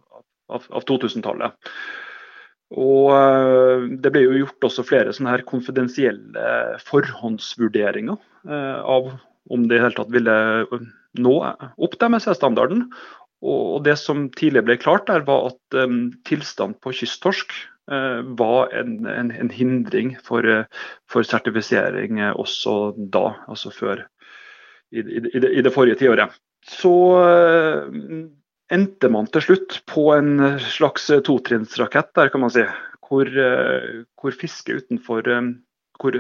av, 0.56 0.70
av 0.72 0.88
2000-tallet. 0.88 1.72
Og 2.80 3.12
eh, 3.12 3.90
Det 4.00 4.14
ble 4.14 4.24
jo 4.24 4.40
gjort 4.46 4.70
også 4.70 4.88
flere 4.88 5.12
sånne 5.16 5.36
her 5.36 5.46
konfidensielle 5.48 6.48
forhåndsvurderinger 6.88 8.16
eh, 8.48 8.80
av 8.80 9.12
om 9.52 9.64
det 9.68 9.80
i 9.80 9.82
hele 9.84 9.98
tatt 9.98 10.12
ville 10.14 10.36
nå 11.20 11.34
opp 11.42 11.96
til 11.98 12.14
MSC-standarden. 12.14 12.86
Og 13.42 13.82
Det 13.86 13.98
som 13.98 14.28
tidligere 14.38 14.68
ble 14.70 14.78
klart, 14.78 15.08
der 15.10 15.26
var 15.26 15.50
at 15.50 15.78
um, 15.82 16.12
tilstand 16.28 16.78
på 16.84 16.94
kysttorsk 16.94 17.56
uh, 17.90 18.22
var 18.38 18.70
en, 18.78 19.00
en, 19.10 19.32
en, 19.34 19.50
hindring 19.50 20.14
for, 20.22 20.46
uh, 20.46 20.70
for 21.10 21.26
sertifisering 21.26 22.22
uh, 22.22 22.36
også 22.38 22.94
da, 23.14 23.32
altså 23.50 23.74
før 23.74 24.06
i, 24.92 25.02
i, 25.02 25.24
i, 25.26 25.40
det, 25.42 25.52
i 25.58 25.66
det, 25.66 25.74
forrige 25.74 25.98
tiåret. 26.04 26.38
Så 26.68 26.94
endte 28.72 29.10
man 29.10 29.26
til 29.34 29.42
slutt 29.42 29.80
på 29.90 30.12
en 30.14 30.60
slags 30.62 31.08
totrinnsrakett 31.26 32.12
der, 32.14 32.30
kan 32.30 32.44
man 32.44 32.54
si. 32.54 32.68
Hvor, 33.08 33.28
hvor 34.22 34.36
fiske 34.38 34.78
utenfor 34.78 35.26
hvor 36.02 36.18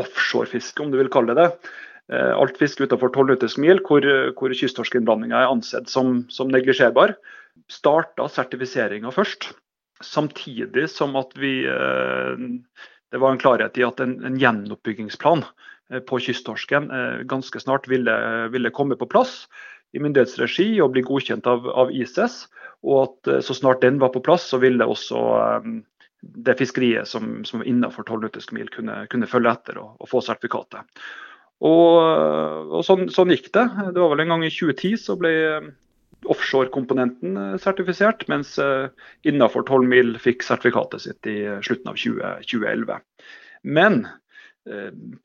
Offshorefiske, 0.00 0.82
om 0.82 0.90
du 0.92 0.96
vil 0.98 1.10
kalle 1.12 1.34
det 1.34 1.42
det 1.42 1.50
Eh, 1.52 1.91
alt 2.10 2.58
fiske 2.58 2.84
utenfor 2.84 3.12
12 3.14 3.28
nautiske 3.30 3.62
mil, 3.62 3.78
hvor, 3.86 4.04
hvor 4.36 4.54
kysttorskinnblandinga 4.56 5.38
er 5.38 5.52
ansett 5.52 5.88
som, 5.88 6.24
som 6.32 6.50
neglisjerbar. 6.52 7.14
Starta 7.70 8.26
sertifiseringa 8.28 9.12
først, 9.14 9.50
samtidig 10.02 10.88
som 10.90 11.16
at 11.20 11.34
vi 11.38 11.62
eh, 11.68 12.48
Det 13.12 13.20
var 13.20 13.32
en 13.34 13.38
klarhet 13.38 13.76
i 13.76 13.84
at 13.84 14.00
en, 14.00 14.16
en 14.24 14.38
gjenoppbyggingsplan 14.40 15.44
eh, 15.92 16.00
på 16.00 16.18
kysttorsken 16.18 16.88
ganske 17.28 17.60
snart 17.60 17.88
ville, 17.88 18.14
ville, 18.50 18.72
komme 18.72 18.96
på 18.96 19.06
plass 19.06 19.46
i 19.92 20.00
myndighetsregi 20.00 20.80
og 20.80 20.94
bli 20.94 21.04
godkjent 21.04 21.46
av, 21.46 21.68
av 21.68 21.92
ICES. 21.92 22.46
Og 22.82 23.02
at 23.04 23.44
så 23.46 23.54
snart 23.54 23.84
den 23.84 24.00
var 24.00 24.10
på 24.14 24.24
plass, 24.24 24.48
så 24.48 24.58
ville 24.58 24.88
også 24.88 25.20
det 26.22 26.54
fiskeriet 26.58 27.08
som, 27.08 27.44
som 27.44 27.60
var 27.60 27.68
innenfor 27.68 28.06
12 28.06 28.24
nautiske 28.24 28.54
mil 28.56 28.70
kunne, 28.72 29.02
kunne, 29.10 29.28
følge 29.28 29.52
etter 29.52 29.78
og, 29.82 29.94
og 30.00 30.10
få 30.10 30.22
sertifikatet. 30.24 30.86
Og, 31.62 32.72
og 32.74 32.82
sånn, 32.86 33.06
sånn, 33.12 33.30
gikk 33.34 33.52
det. 33.54 33.68
Det 33.94 34.00
var 34.00 34.12
vel 34.14 34.24
en 34.24 34.34
gang 34.34 34.46
i 34.46 34.50
2010 34.50 34.96
så 34.98 35.16
ble 35.18 35.30
eh, 35.46 35.68
offshore-komponenten 36.32 37.38
eh, 37.38 37.60
sertifisert, 37.62 38.26
mens 38.32 38.56
innafor 38.58 39.30
innenfor 39.30 39.68
12 39.68 39.92
mil 39.92 40.16
fikk 40.22 40.42
sertifikatet 40.46 41.06
sitt 41.06 41.30
i 41.30 41.38
slutten 41.62 41.92
av 41.92 42.02
20, 42.02 42.42
2011. 42.50 42.98
Men 43.62 44.04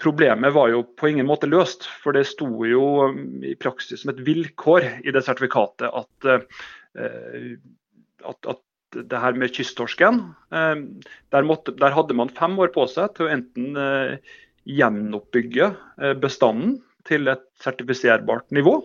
Problemet 0.02 0.50
var 0.56 0.72
jo 0.72 0.80
på 0.98 1.12
ingen 1.12 1.28
måte 1.30 1.46
løst, 1.46 1.84
for 2.02 2.18
det 2.18 2.24
sto 2.26 2.48
jo 2.66 3.12
i 3.46 3.52
praksis 3.62 4.02
som 4.02 4.10
et 4.10 4.24
vilkår 4.26 4.88
i 5.06 5.14
det 5.14 5.22
sertifikatet 5.28 5.94
at, 5.94 6.48
at, 8.26 8.50
at 8.50 8.98
det 8.98 9.22
her 9.22 9.38
med 9.38 9.54
kysttorsken 9.54 10.24
der, 10.50 11.46
måtte, 11.46 11.76
der, 11.78 11.94
hadde 11.94 12.18
man 12.18 12.34
fem 12.34 12.58
år 12.58 12.74
på 12.74 12.88
seg 12.90 13.14
til 13.14 13.28
å 13.28 13.32
enten 13.36 13.78
gjenoppbygge 14.68 15.70
eh, 16.02 16.16
bestanden 16.20 16.78
til 17.08 17.30
et 17.32 17.44
sertifiserbart 17.64 18.50
nivå, 18.56 18.80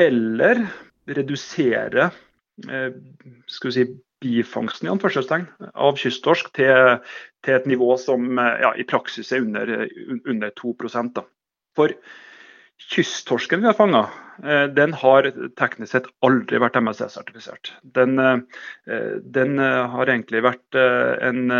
eller 0.00 0.64
redusere 1.10 2.08
eh, 2.68 2.96
si, 3.48 3.86
bifangsten 4.22 4.90
av 4.92 5.98
kysttorsk 5.98 6.52
til, 6.58 6.98
til, 7.42 7.54
et 7.58 7.70
nivå 7.70 7.94
som 8.00 8.26
eh, 8.38 8.58
ja, 8.64 8.74
i 8.74 8.88
praksis 8.88 9.32
er 9.32 9.46
under, 9.46 9.86
under 10.26 10.52
2 10.58 10.76
da. 11.14 11.26
For 11.78 11.94
kysttorsken 12.92 13.62
vi 13.62 13.70
har 13.70 13.78
fanga, 13.78 14.08
den 14.74 14.94
har 14.98 15.28
teknisk 15.60 15.92
sett 15.92 16.08
aldri 16.26 16.58
vært 16.58 16.74
MSC-sertifisert. 16.80 17.70
Den, 17.94 18.18
den, 19.22 19.60
har 19.62 20.10
egentlig 20.10 20.42
vært 20.42 20.78
en 21.22 21.52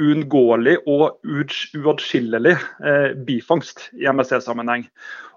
uunngåelig 0.00 0.78
og 0.88 1.20
uatskillelig 1.24 2.54
eh, 2.84 3.10
bifangst 3.26 3.90
i 3.98 4.08
MSC-sammenheng. 4.08 4.86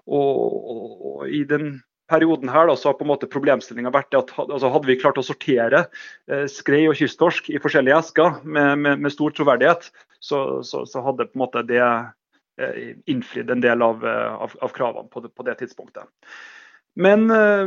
Og, 0.06 0.40
og, 0.46 1.26
I 1.28 1.42
den 1.48 1.80
perioden 2.10 2.50
her 2.52 2.68
da, 2.70 2.76
så 2.78 2.90
har 2.90 2.98
på 2.98 3.04
en 3.04 3.10
måte 3.10 3.28
problemstillinga 3.30 3.90
vært 3.94 4.14
at 4.14 4.30
altså, 4.38 4.70
hadde 4.70 4.88
vi 4.88 4.98
klart 5.00 5.18
å 5.18 5.26
sortere 5.26 5.86
eh, 6.30 6.46
skrei 6.50 6.84
og 6.90 6.96
kysttorsk 6.98 7.50
i 7.50 7.60
forskjellige 7.62 7.98
esker 7.98 8.40
med, 8.44 8.76
med, 8.84 9.02
med 9.02 9.14
stor 9.14 9.34
troverdighet, 9.34 9.90
så, 10.20 10.62
så, 10.66 10.84
så, 10.86 11.02
hadde 11.04 11.28
på 11.28 11.36
en 11.38 11.44
måte 11.44 11.64
det 11.66 11.82
eh, 11.82 12.94
innfridd 13.10 13.50
en 13.52 13.64
del 13.64 13.82
av, 13.84 14.06
eh, 14.06 14.34
av, 14.46 14.54
av 14.62 14.74
kravene 14.76 15.10
på 15.12 15.24
det, 15.24 15.32
på 15.34 15.46
det, 15.48 15.58
tidspunktet. 15.60 16.06
Men 16.96 17.26
eh, 17.34 17.66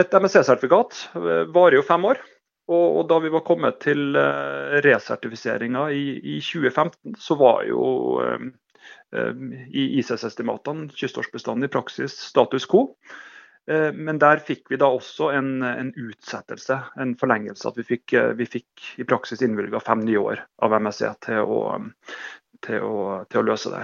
et 0.00 0.16
MSC-sertifikat 0.16 1.04
eh, 1.14 1.44
varer 1.52 1.78
jo 1.78 1.86
fem 1.86 2.08
år. 2.08 2.24
Og, 2.66 2.86
og, 2.98 3.02
da 3.10 3.20
vi 3.22 3.30
var 3.30 3.44
kommet 3.46 3.78
til 3.84 4.16
uh, 4.18 4.76
resertifiseringa 4.82 5.86
i, 5.94 6.04
i, 6.18 6.38
2015, 6.42 7.14
så 7.22 7.36
var 7.38 7.62
jo 7.68 7.84
um, 8.22 8.50
i 9.70 9.84
ICS-estimatene 10.00 10.90
kysttorskbestanden 10.94 11.68
i 11.68 11.72
praksis 11.72 12.16
status 12.26 12.66
quo. 12.70 12.88
Men 13.66 14.20
der 14.22 14.38
fikk 14.46 14.68
vi 14.70 14.76
da 14.78 14.86
også 14.94 15.32
en, 15.34 15.48
en 15.66 15.88
utsettelse, 15.98 16.76
en 17.02 17.16
forlengelse. 17.18 17.64
At 17.66 17.78
vi 17.80 17.84
fikk, 17.88 18.14
vi 18.38 18.46
fikk 18.46 18.84
i 19.02 19.06
praksis 19.08 19.42
innvilga 19.42 19.80
fem 19.82 20.04
nye 20.06 20.20
år 20.22 20.42
av 20.62 20.76
MSC 20.78 21.02
til 21.26 21.50
å, 21.50 21.62
til 22.62 22.86
å, 22.86 23.00
til 23.26 23.40
å 23.40 23.46
løse 23.48 23.72
det. 23.72 23.82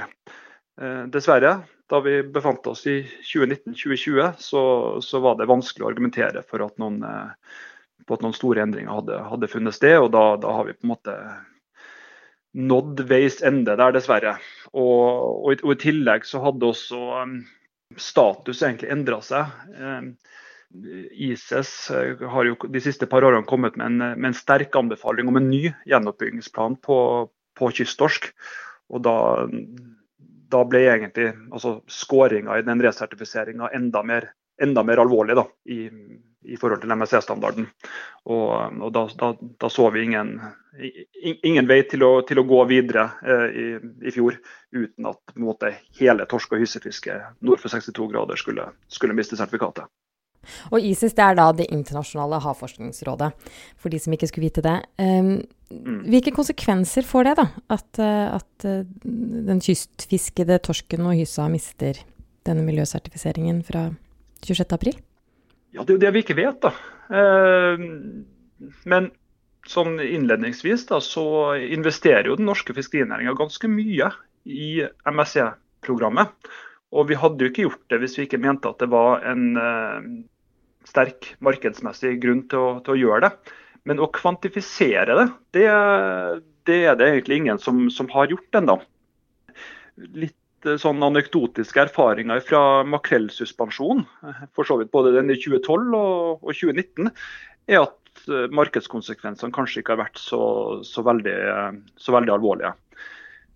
Dessverre, 1.11 1.57
da 1.91 2.01
vi 2.01 2.23
befant 2.23 2.67
oss 2.71 2.87
i 2.87 3.01
2019-2020, 3.03 4.39
så, 4.39 4.63
så, 5.03 5.21
var 5.21 5.37
det 5.41 5.51
vanskelig 5.51 5.85
å 5.85 5.91
argumentere 5.91 6.45
for 6.47 6.63
at 6.65 6.79
noen 6.81 7.03
på 8.07 8.17
at 8.17 8.25
noen 8.25 8.37
store 8.37 8.63
endringer 8.65 9.01
hadde, 9.01 9.23
hadde 9.31 9.51
funnet 9.51 9.77
sted. 9.77 9.99
og 10.01 10.13
da, 10.15 10.25
da, 10.41 10.53
har 10.59 10.69
vi 10.69 10.77
på 10.77 10.87
en 10.87 10.93
måte 10.95 11.17
nådd 12.53 13.03
veis 13.09 13.41
ende 13.45 13.77
der, 13.79 13.95
dessverre. 13.95 14.37
Og, 14.73 15.49
og, 15.49 15.63
og 15.65 15.75
i, 15.75 15.81
tillegg 15.81 16.27
så 16.29 16.43
hadde 16.45 16.69
også 16.69 17.01
um, 17.23 17.39
status 17.97 18.63
egentlig 18.63 18.93
endra 18.93 19.21
seg. 19.25 19.55
Um, 19.79 20.15
ICES 20.73 21.73
uh, 21.93 22.27
har 22.35 22.49
jo 22.49 22.57
de 22.73 22.83
siste 22.85 23.09
par 23.09 23.25
årene 23.25 23.49
kommet 23.49 23.79
med 23.81 23.89
en, 23.89 24.05
med 24.17 24.31
en 24.33 24.37
sterk 24.37 24.77
anbefaling 24.79 25.29
om 25.29 25.41
en 25.41 25.49
ny 25.53 25.65
gjenoppbyggingsplan 25.89 26.79
på, 26.85 26.99
på 27.59 27.73
kysttorsk. 27.81 28.31
Og 28.93 29.05
da, 29.07 29.17
da 30.53 30.63
ble 30.69 30.85
egentlig 30.91 31.31
altså, 31.53 31.79
skåringa 31.89 32.59
i 32.59 32.67
den 32.67 32.85
resertifiseringa 32.85 33.73
enda 33.77 34.05
enda 34.63 34.85
mer 34.85 35.01
alvorlig 35.01 35.35
da, 35.39 35.47
i, 35.73 35.87
i 36.45 36.59
forhold 36.59 36.83
til 36.83 36.93
MSC-standarden. 36.95 37.69
Og, 38.31 38.51
og 38.83 38.93
da, 38.95 39.07
da, 39.19 39.33
da, 39.63 39.71
så 39.71 39.89
vi 39.95 40.05
ingen, 40.07 40.35
ingen 41.23 41.69
vei 41.71 41.83
til 41.91 42.05
å, 42.07 42.13
til 42.27 42.43
å 42.43 42.47
gå 42.49 42.63
videre 42.71 43.09
eh, 43.23 43.49
i, 43.49 43.67
i, 44.03 44.15
fjor 44.15 44.39
uten 44.75 45.11
at 45.11 45.37
måte, 45.41 45.75
hele 46.01 46.27
torsk- 46.31 46.55
og 46.57 46.63
hyssefisket 46.63 47.43
nord 47.45 47.63
for 47.63 47.73
62 47.73 48.09
grader 48.13 48.41
skulle, 48.41 48.71
skulle 48.93 49.17
miste 49.17 49.39
sertifikatet. 49.39 49.91
Og 50.75 50.83
ISIS 50.83 51.15
det 51.15 51.23
er 51.23 51.37
da 51.39 51.51
Det 51.55 51.69
internasjonale 51.71 52.41
havforskningsrådet, 52.43 53.31
for 53.79 53.93
de 53.93 54.01
som 54.03 54.15
ikke 54.15 54.27
skulle 54.31 54.49
vite 54.49 54.65
det. 54.65 54.79
Um, 54.99 55.37
hvilke 56.09 56.35
konsekvenser 56.35 57.07
får 57.07 57.29
det, 57.29 57.37
da? 57.39 57.47
At, 57.71 57.91
uh, 58.03 58.41
at 58.41 58.67
uh, 58.67 58.83
den 59.47 59.63
kystfiskede 59.63 60.59
torsken 60.67 61.07
og 61.07 61.15
hyssa 61.21 61.47
mister 61.53 62.03
denne 62.43 62.67
miljøsertifiseringen 62.67 63.63
fra 63.67 63.87
26.4? 64.43 64.99
Ja, 65.73 65.85
det 65.85 65.93
er 65.93 65.97
jo 65.97 66.03
det 66.05 66.13
vi 66.15 66.23
ikke 66.25 66.39
vet, 66.39 66.65
da. 66.65 66.73
Eh, 67.13 67.85
men 68.89 69.11
sånn 69.69 69.97
innledningsvis 70.03 70.85
da, 70.91 70.99
så 71.03 71.55
investerer 71.63 72.29
jo 72.29 72.37
den 72.39 72.49
norske 72.51 72.75
fiskerinæringa 72.77 73.35
ganske 73.39 73.71
mye 73.71 74.11
i 74.45 74.69
MSC-programmet. 75.09 76.35
Og 76.93 77.09
vi 77.09 77.17
hadde 77.17 77.45
jo 77.45 77.53
ikke 77.53 77.67
gjort 77.67 77.85
det 77.93 78.03
hvis 78.03 78.19
vi 78.19 78.27
ikke 78.27 78.43
mente 78.43 78.69
at 78.69 78.83
det 78.83 78.91
var 78.93 79.25
en 79.29 79.45
eh, 79.57 80.09
sterk 80.89 81.33
markedsmessig 81.45 82.19
grunn 82.23 82.45
til 82.51 82.61
å, 82.61 82.73
til 82.85 82.97
å, 82.97 83.01
gjøre 83.07 83.29
det. 83.29 83.57
Men 83.89 84.03
å 84.03 84.11
kvantifisere 84.13 85.17
det, 85.19 85.29
det, 85.57 85.67
det 86.69 86.79
er 86.91 86.99
det 86.99 87.09
egentlig 87.15 87.41
ingen 87.41 87.63
som, 87.63 87.87
som 87.91 88.11
har 88.13 88.31
gjort 88.31 88.61
ennå. 88.61 88.77
Litt 90.21 90.37
sånn 90.81 91.03
anekdotiske 91.05 91.81
erfaringer 91.87 92.43
fra 92.45 92.83
makrellsuspensjon, 92.89 94.05
eh, 94.27 94.45
for 94.57 94.69
så 94.69 94.79
vidt 94.81 94.93
både 94.95 95.15
den 95.17 95.33
i 95.33 95.39
2012 95.39 95.97
og, 95.99 96.43
og 96.43 96.53
2019, 96.53 97.11
er 97.71 97.83
at 97.85 98.25
eh, 98.29 98.49
markedskonsekvensene 98.55 99.55
kanskje 99.55 99.83
ikke 99.83 99.97
har 99.97 100.05
vært 100.05 100.21
så, 100.21 100.43
så, 100.87 101.05
veldig, 101.07 101.37
så 102.01 102.17
veldig, 102.17 102.35
alvorlige. 102.37 102.75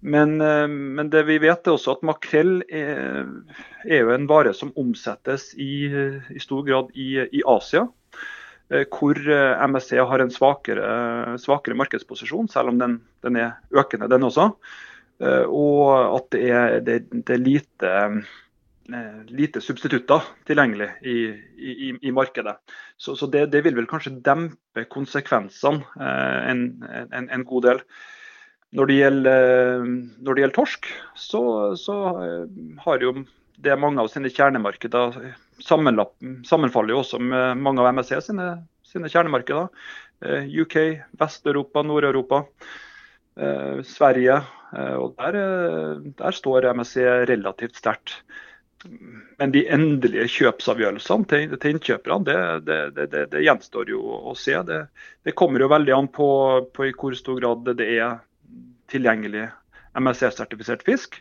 Men, 0.06 0.36
men, 0.38 1.08
det 1.10 1.22
vi 1.26 1.38
vet 1.42 1.66
er 1.66 1.72
også 1.72 1.96
at 1.96 2.02
makrell 2.06 2.60
er, 2.68 3.24
er 3.88 4.02
jo 4.04 4.12
en 4.12 4.26
vare 4.30 4.52
som 4.54 4.68
omsettes 4.78 5.48
i, 5.58 5.88
i 5.88 6.42
stor 6.42 6.66
grad 6.68 6.92
i, 6.94 7.16
i, 7.24 7.40
Asia. 7.48 7.86
Hvor 8.92 9.18
MSC 9.72 9.96
har 9.96 10.22
en 10.22 10.30
svakere, 10.30 10.90
svakere 11.40 11.78
markedsposisjon, 11.80 12.46
selv 12.52 12.74
om 12.74 12.78
den, 12.82 12.98
den 13.24 13.40
er 13.40 13.56
økende, 13.74 14.10
den 14.12 14.28
også. 14.28 14.50
Og 15.20 16.16
at 16.16 16.26
det 16.34 16.42
er, 16.52 16.74
det, 16.84 16.96
det 17.10 17.32
er 17.32 17.40
lite, 17.40 17.92
lite, 19.32 19.62
substitutter 19.64 20.26
tilgjengelig 20.48 20.90
i, 21.08 21.16
i, 21.56 21.92
i 21.96 22.12
markedet. 22.12 22.58
Så, 23.00 23.14
så 23.16 23.28
det, 23.32 23.46
det, 23.54 23.62
vil 23.64 23.78
vel 23.78 23.88
kanskje 23.88 24.18
dempe 24.26 24.84
konsekvensene 24.92 25.86
en, 26.52 26.66
en, 27.08 27.30
en 27.32 27.46
god 27.48 27.68
del. 27.70 27.82
Når 28.76 28.90
det 28.90 28.98
gjelder, 28.98 29.88
når 30.20 30.36
det 30.36 30.42
gjelder 30.44 30.58
torsk, 30.58 30.88
så, 31.16 31.42
så, 31.80 31.96
har 32.84 33.04
jo 33.04 33.14
det 33.62 33.76
mange 33.80 34.02
av 34.02 34.10
sine 34.12 34.28
kjernemarkeder 34.28 35.16
sammenfaller 35.64 36.92
jo 36.92 37.00
også 37.00 37.20
med 37.22 37.62
mange 37.62 37.80
av 37.80 37.94
MSC 37.96 38.18
sine, 38.26 38.48
sine 38.84 39.08
kjernemarkeder. 39.12 39.70
Eh, 40.24 40.48
UK, 40.62 40.76
Vest-Europa, 41.20 41.82
Nord-Europa, 41.84 42.42
eh, 42.42 42.76
Sverige. 43.86 44.40
Eh, 44.76 44.96
og 44.98 45.14
der, 45.20 45.38
der, 46.18 46.34
står 46.34 46.70
MSC 46.74 47.02
relativt 47.30 47.78
sterkt. 47.78 48.20
Men 49.40 49.52
de 49.54 49.64
endelige 49.72 50.28
kjøpsavgjørelsene 50.36 51.28
til, 51.30 51.56
til 51.58 51.74
innkjøperne, 51.74 52.26
det, 52.26 52.38
det, 52.66 53.06
det, 53.12 53.24
det, 53.32 53.42
gjenstår 53.46 53.90
jo 53.90 54.02
å 54.30 54.34
se. 54.38 54.54
Det, 54.68 55.34
kommer 55.38 55.64
jo 55.64 55.72
veldig 55.72 55.94
an 55.96 56.08
på, 56.12 56.28
på, 56.76 56.86
i 56.86 56.94
hvor 56.94 57.16
stor 57.18 57.40
grad 57.40 57.66
det 57.78 57.88
er 57.96 58.20
tilgjengelig 58.92 59.48
MSC-sertifisert 59.98 60.84
fisk. 60.86 61.18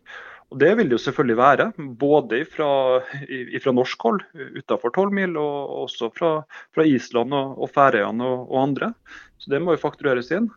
Og 0.54 0.60
Det 0.62 0.76
vil 0.78 0.92
det 0.92 1.00
jo 1.00 1.02
selvfølgelig 1.02 1.38
være, 1.40 1.66
både 1.98 2.44
fra 2.46 3.74
norsk 3.74 4.04
hold 4.06 4.22
utenfor 4.60 4.94
12 4.94 5.16
mil, 5.18 5.40
og 5.42 5.88
også 5.88 6.12
fra, 6.14 6.36
fra 6.76 6.86
Island 6.86 7.34
og, 7.34 7.56
og 7.58 7.72
Færøyene 7.74 8.28
og, 8.28 8.44
og, 8.52 8.60
andre. 8.62 8.92
Så 9.42 9.50
Det 9.52 9.62
må 9.64 9.74
jo 9.74 9.82
faktureres 9.82 10.30
inn. 10.36 10.52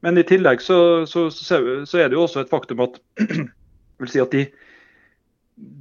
Men 0.00 0.18
i 0.18 0.24
tillegg 0.26 0.62
så, 0.62 1.06
så, 1.06 1.26
så, 1.34 1.60
så 1.86 1.98
er 1.98 2.08
det 2.08 2.18
jo 2.18 2.24
også 2.24 2.44
et 2.44 2.50
faktum 2.52 2.84
at, 2.84 2.98
vil 4.00 4.12
si 4.12 4.22
at 4.22 4.34
de, 4.34 4.44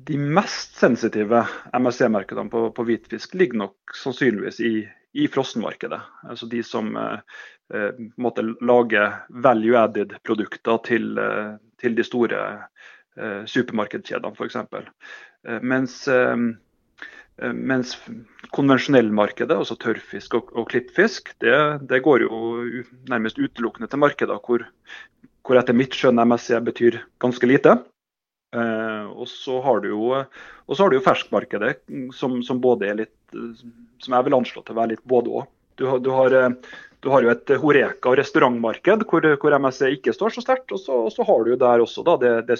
de 0.09 0.17
mest 0.17 0.79
sensitive 0.79 1.43
MSC-markedene 1.77 2.49
på, 2.53 2.63
på 2.73 2.87
hvitfisk 2.87 3.37
ligger 3.37 3.65
nok 3.65 3.97
sannsynligvis 4.01 4.61
i, 4.65 4.73
i 5.17 5.27
frossenmarkedet. 5.29 6.01
Altså 6.29 6.49
de 6.49 6.63
som 6.65 6.95
eh, 6.97 7.19
eh 7.73 8.01
måtte 8.17 8.45
lage 8.65 9.05
value 9.29 9.77
added-produkter 9.77 10.81
til, 10.87 11.11
eh, 11.21 11.53
til, 11.81 11.97
de 11.97 12.05
store 12.07 12.41
Eh, 13.17 13.45
supermarkedskjedene 13.49 14.35
f.eks. 14.37 14.55
Eh, 15.47 15.61
mens, 15.61 16.07
eh, 16.07 16.35
mens 17.37 17.93
konvensjonellmarkedet, 18.55 19.53
altså 19.53 19.77
tørrfisk 19.79 20.37
og, 20.39 20.53
og 20.57 20.69
klippfisk, 20.71 21.33
det, 21.43 21.57
det, 21.89 22.01
går 22.05 22.25
jo 22.25 22.39
nærmest 23.11 23.37
utelukkende 23.37 23.89
til 23.91 24.01
markeder 24.01 24.39
hvor, 24.41 24.63
hvor 25.45 25.59
etter 25.59 25.77
mitt 25.77 25.93
skjønn 25.95 26.23
MSC 26.23 26.57
betyr 26.65 27.01
ganske 27.21 27.49
lite. 27.49 27.77
Eh, 28.55 29.05
og 29.11 29.27
så 29.29 29.59
har 29.61 29.83
du 29.83 29.89
jo, 29.91 30.23
jo 30.71 31.03
ferskmarkedet, 31.03 31.81
som, 32.15 32.39
som, 32.47 32.61
både 32.63 32.87
er 32.87 33.01
litt 33.01 33.15
Som 33.99 34.13
jeg 34.15 34.23
vil 34.23 34.37
anslå 34.37 34.61
til 34.63 34.71
å 34.71 34.79
være 34.79 34.93
litt 34.95 35.03
både 35.03 35.33
òg. 35.41 35.49
Du, 35.77 35.83
du, 36.01 36.09
har, 36.15 36.33
du 37.03 37.09
har 37.11 37.25
jo 37.25 37.31
et 37.33 37.51
Horeka- 37.61 38.09
og 38.09 38.17
restaurantmarked 38.17 39.03
hvor, 39.09 39.27
hvor 39.41 39.55
MSC 39.59 39.91
ikke 39.97 40.15
står 40.15 40.33
så 40.33 40.45
sterkt. 40.45 40.71
Og, 40.71 40.81
og, 40.89 41.11
så 41.13 41.27
har 41.27 41.43
du 41.43 41.51
jo 41.53 41.59
der 41.59 41.83
også 41.83 42.05
da, 42.07 42.15
det, 42.23 42.33
det 42.47 42.57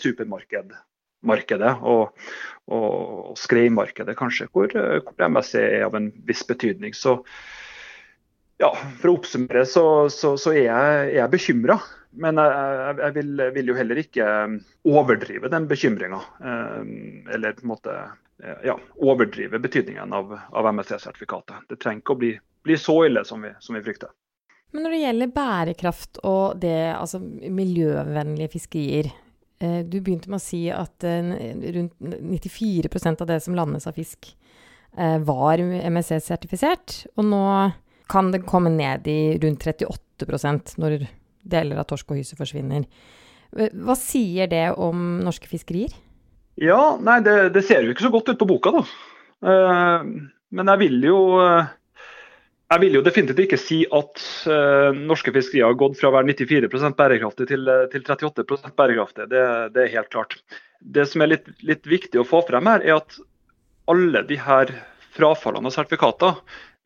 supermarkedet 1.18 1.78
og, 1.84 2.14
og 2.68 3.38
skreimarkedet 3.38 4.18
kanskje, 4.18 4.48
hvor, 4.52 4.70
hvor, 4.72 5.30
MSC 5.30 5.56
er 5.60 5.86
av 5.86 5.96
en 5.96 6.12
viss 6.26 6.46
betydning. 6.48 6.94
Så 6.94 7.24
ja, 8.58 8.72
for 9.00 9.10
å 9.10 9.18
oppsummere 9.18 9.66
så, 9.66 10.10
så, 10.10 10.38
så 10.38 10.54
er 10.54 10.68
jeg, 10.68 11.16
jeg 11.16 11.32
bekymra. 11.32 11.80
Men 12.18 12.38
jeg, 12.38 12.98
jeg 13.04 13.14
vil, 13.14 13.42
vil, 13.54 13.68
jo 13.70 13.76
heller 13.78 14.00
ikke 14.02 14.28
overdrive 14.88 15.50
den 15.54 15.68
bekymringa. 15.68 16.22
Eh, 16.42 17.34
eller 17.36 17.54
på 17.54 17.68
en 17.68 17.74
måte 17.76 17.98
ja, 18.66 18.78
overdrive 18.96 19.60
betydningen 19.62 20.14
av, 20.14 20.40
av 20.50 20.72
MSC-sertifikatet. 20.72 21.68
Det 21.70 21.78
trenger 21.78 22.02
ikke 22.02 22.16
å 22.16 22.22
bli, 22.24 22.32
bli 22.66 22.80
så 22.82 23.04
ille 23.06 23.26
som 23.26 23.46
vi, 23.46 23.54
som 23.62 23.78
vi 23.78 23.84
frykter. 23.86 24.10
Men 24.74 24.84
når 24.84 24.94
det 24.94 25.04
gjelder 25.04 25.32
bærekraft 25.32 26.20
og 26.28 26.58
det, 26.60 26.76
altså 26.98 27.22
miljøvennlige 27.22 28.52
fiskerier. 28.58 29.14
Eh, 29.60 29.82
du 29.86 30.00
begynte 30.02 30.30
med 30.30 30.38
å 30.38 30.44
si 30.44 30.68
at 30.70 31.06
eh, 31.08 31.32
rundt 31.74 31.96
94% 31.98 33.24
av 33.24 33.30
det 33.30 33.40
som 33.42 33.58
landes 33.58 33.88
av 33.90 33.98
fisk, 33.98 34.30
eh, 34.98 35.18
var 35.26 35.62
MSC-sertifisert. 35.62 37.00
Og 37.18 37.26
nå 37.26 37.44
kan 38.12 38.32
det 38.32 38.46
komme 38.48 38.72
ned 38.74 39.08
i 39.10 39.38
rundt 39.42 39.66
38% 39.66 40.78
når 40.82 41.08
deler 41.48 41.82
av 41.82 41.88
torsk 41.90 42.14
og 42.14 42.22
hyse 42.22 42.38
forsvinner. 42.38 42.86
Hva 43.52 43.96
sier 43.98 44.50
det 44.52 44.68
om 44.76 45.20
norske 45.24 45.50
fiskerier? 45.50 45.94
Ja, 46.60 46.98
nei, 47.02 47.20
det, 47.26 47.54
det 47.56 47.64
ser 47.66 47.86
jo 47.86 47.94
ikke 47.94 48.08
så 48.08 48.14
godt 48.14 48.32
ut 48.34 48.40
på 48.42 48.48
boka, 48.50 48.74
da. 48.76 48.82
Men 50.52 50.72
jeg 50.74 50.82
vil 50.82 51.06
jo 51.06 51.20
jeg 52.68 52.84
vil 52.84 52.98
jo 52.98 53.04
definitivt 53.04 53.46
ikke 53.46 53.60
si 53.60 53.78
at 53.96 54.22
uh, 54.52 54.92
norske 54.92 55.32
fiskerier 55.36 55.70
har 55.70 55.78
gått 55.80 55.96
fra 56.00 56.10
å 56.10 56.16
være 56.18 56.34
94 56.34 56.92
bærekraftig 56.98 57.48
til, 57.48 57.68
eh, 57.72 57.86
til 57.94 58.04
38 58.04 58.74
bærekraftig. 58.76 59.28
Det, 59.32 59.44
det, 59.76 59.84
er 59.86 59.94
helt 59.94 60.10
klart. 60.12 60.36
Det 60.82 61.06
som 61.08 61.24
er 61.24 61.32
litt, 61.32 61.48
litt, 61.64 61.88
viktig 61.88 62.20
å 62.20 62.28
få 62.28 62.42
frem 62.48 62.68
her, 62.68 62.84
er 62.84 63.00
at 63.00 63.20
alle 63.88 64.24
de 64.28 64.36
her 64.44 64.74
frafallene 65.16 65.72
av 65.72 65.78
sertifikater 65.78 66.42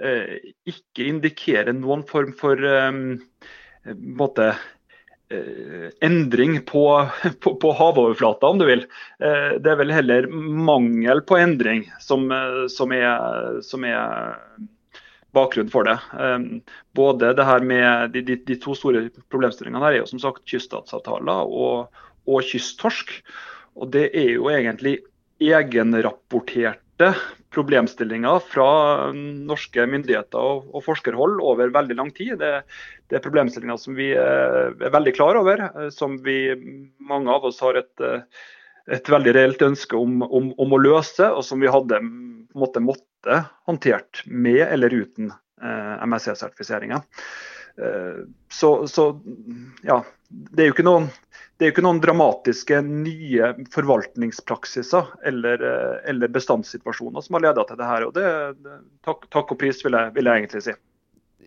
uh, 0.05 0.35
ikke 0.69 1.07
indikerer 1.07 1.73
noen 1.73 2.05
form 2.09 2.35
for 2.37 2.61
um, 2.61 3.17
måte, 4.21 4.53
endring 6.03 6.57
på, 6.67 6.83
på, 7.41 7.53
på, 7.55 7.69
havoverflata, 7.79 8.49
om 8.51 8.57
du 8.59 8.65
vil. 8.67 8.81
det 9.23 9.69
er 9.71 9.77
vel 9.79 9.93
heller 9.95 10.25
mangel 10.27 11.21
på 11.23 11.37
endring 11.39 11.85
som, 12.03 12.25
som 12.67 12.91
er, 12.91 13.61
som 13.63 13.87
er 13.87 14.35
bakgrunn 15.35 15.71
for 15.71 15.87
det. 15.87 15.97
Um, 16.13 16.61
både 16.97 17.33
det 17.37 17.47
her 17.47 17.63
med 17.65 18.15
de, 18.15 18.23
de, 18.27 18.37
de, 18.47 18.57
to 18.59 18.75
store 18.77 19.05
problemstillingene 19.31 19.83
her 19.83 19.97
er 19.97 20.03
jo 20.03 20.11
som 20.11 20.21
sagt 20.23 20.45
kyststatsavtaler 20.49 21.47
og, 21.47 22.01
og 22.27 22.47
kysttorsk. 22.47 23.17
Og 23.79 23.91
det 23.93 24.09
er 24.17 24.33
jo 24.35 24.49
egentlig 24.51 24.99
egenrapporterte 25.41 27.13
problemstillinger 27.51 28.39
fra 28.47 29.11
norske 29.11 29.83
myndigheter 29.89 30.39
og, 30.39 30.69
og 30.71 30.85
forskerhold 30.85 31.41
over 31.43 31.73
veldig 31.73 31.97
lang 31.97 32.11
tid. 32.15 32.37
Det, 32.39 32.51
det 33.11 33.19
er 33.19 33.25
problemstillinger 33.25 33.79
som 33.81 33.97
vi 33.97 34.11
er, 34.15 34.71
er 34.71 34.93
veldig 34.93 35.13
klar 35.17 35.39
over, 35.39 35.65
eh, 35.67 35.89
som 35.93 36.19
vi, 36.23 36.53
mange 36.99 37.31
av 37.33 37.47
oss 37.49 37.59
har 37.63 37.79
et, 37.81 37.91
eh, 38.05 38.23
et 38.91 39.11
veldig 39.11 39.35
reelt 39.35 39.65
ønske 39.67 39.99
om, 39.99 40.21
om, 40.23 40.51
om, 40.55 40.75
å 40.77 40.81
løse, 40.81 41.27
og 41.27 41.43
som 41.47 41.63
vi 41.63 41.71
hadde 41.71 41.99
måtte, 42.55 42.83
måtte 43.21 43.45
håndtert 43.65 44.23
med 44.25 44.67
eller 44.67 44.93
uten 44.93 45.31
eh, 45.61 46.03
MSC-sertifiseringa. 46.03 47.01
Eh, 47.77 48.25
så, 48.51 48.87
så, 48.87 49.21
ja, 49.83 50.03
det 50.29 50.63
er 50.63 50.67
jo 50.67 50.73
ikke 50.73 50.87
noen 50.87 51.09
ikke 51.61 51.83
noen 51.85 51.99
dramatiske 52.01 52.79
nye 52.81 53.51
forvaltningspraksiser 53.69 55.11
eller, 55.29 55.61
eh, 55.61 56.09
eller 56.09 56.31
bestandssituasjoner 56.33 57.21
som 57.21 57.37
har 57.37 57.43
ledet 57.45 57.67
til 57.69 57.77
det 57.77 57.89
her. 57.89 58.05
og 58.07 58.15
det, 58.15 58.25
det 58.65 58.79
takk, 59.05 59.27
takk, 59.29 59.53
og 59.53 59.59
pris, 59.61 59.83
vil 59.85 59.93
jeg, 59.93 60.09
vil 60.15 60.25
jeg 60.25 60.41
egentlig 60.41 60.63
si. 60.65 60.73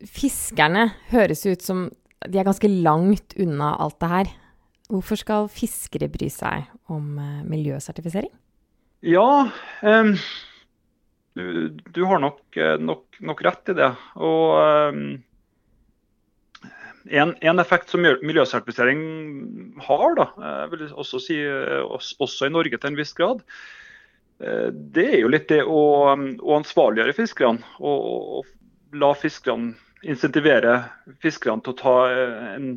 Fiskerne 0.07 0.87
høres 1.11 1.43
ut 1.47 1.67
som 1.67 1.89
de 2.29 2.39
er 2.39 2.47
ganske 2.47 2.71
langt 2.71 3.35
unna 3.43 3.75
alt 3.83 3.99
det 4.01 4.13
her. 4.13 4.31
Hvorfor 4.87 5.19
skal 5.19 5.51
fiskere 5.51 6.07
bry 6.13 6.31
seg 6.31 6.71
om 6.87 7.19
miljøsertifisering? 7.51 8.31
Ja, 9.03 9.51
um, 9.83 10.15
du, 11.35 11.69
du 11.69 12.03
har 12.09 12.21
nok, 12.23 12.43
eh, 12.57 12.77
nok, 12.81 13.21
nok, 13.21 13.45
rett 13.47 13.73
i 13.73 13.77
det. 13.79 13.91
Og 14.17 14.93
um, 14.95 15.07
en, 17.05 17.35
en, 17.35 17.63
effekt 17.63 17.93
som 17.93 18.05
miljøsertifisering 18.05 19.01
har, 19.87 20.07
da, 20.19 20.29
jeg 20.73 20.93
også 20.95 21.21
si 21.21 21.41
også 21.45 22.49
i 22.49 22.55
Norge 22.55 22.79
til 22.79 22.93
en 22.93 23.01
viss 23.01 23.13
grad, 23.17 23.43
det 24.39 25.05
er 25.05 25.21
jo 25.21 25.29
litt 25.31 25.47
det 25.53 25.61
å, 25.63 25.83
å 26.11 26.57
ansvarliggjøre 26.57 27.15
fiskerne. 27.15 27.75
Og, 27.79 28.41
og 28.41 28.97
la 28.99 29.13
fiskerne 29.15 29.77
insentivere 30.05 30.79
fiskerne 31.23 31.65
til 31.65 31.75
å 31.75 31.79
ta 31.79 31.95
en, 32.57 32.75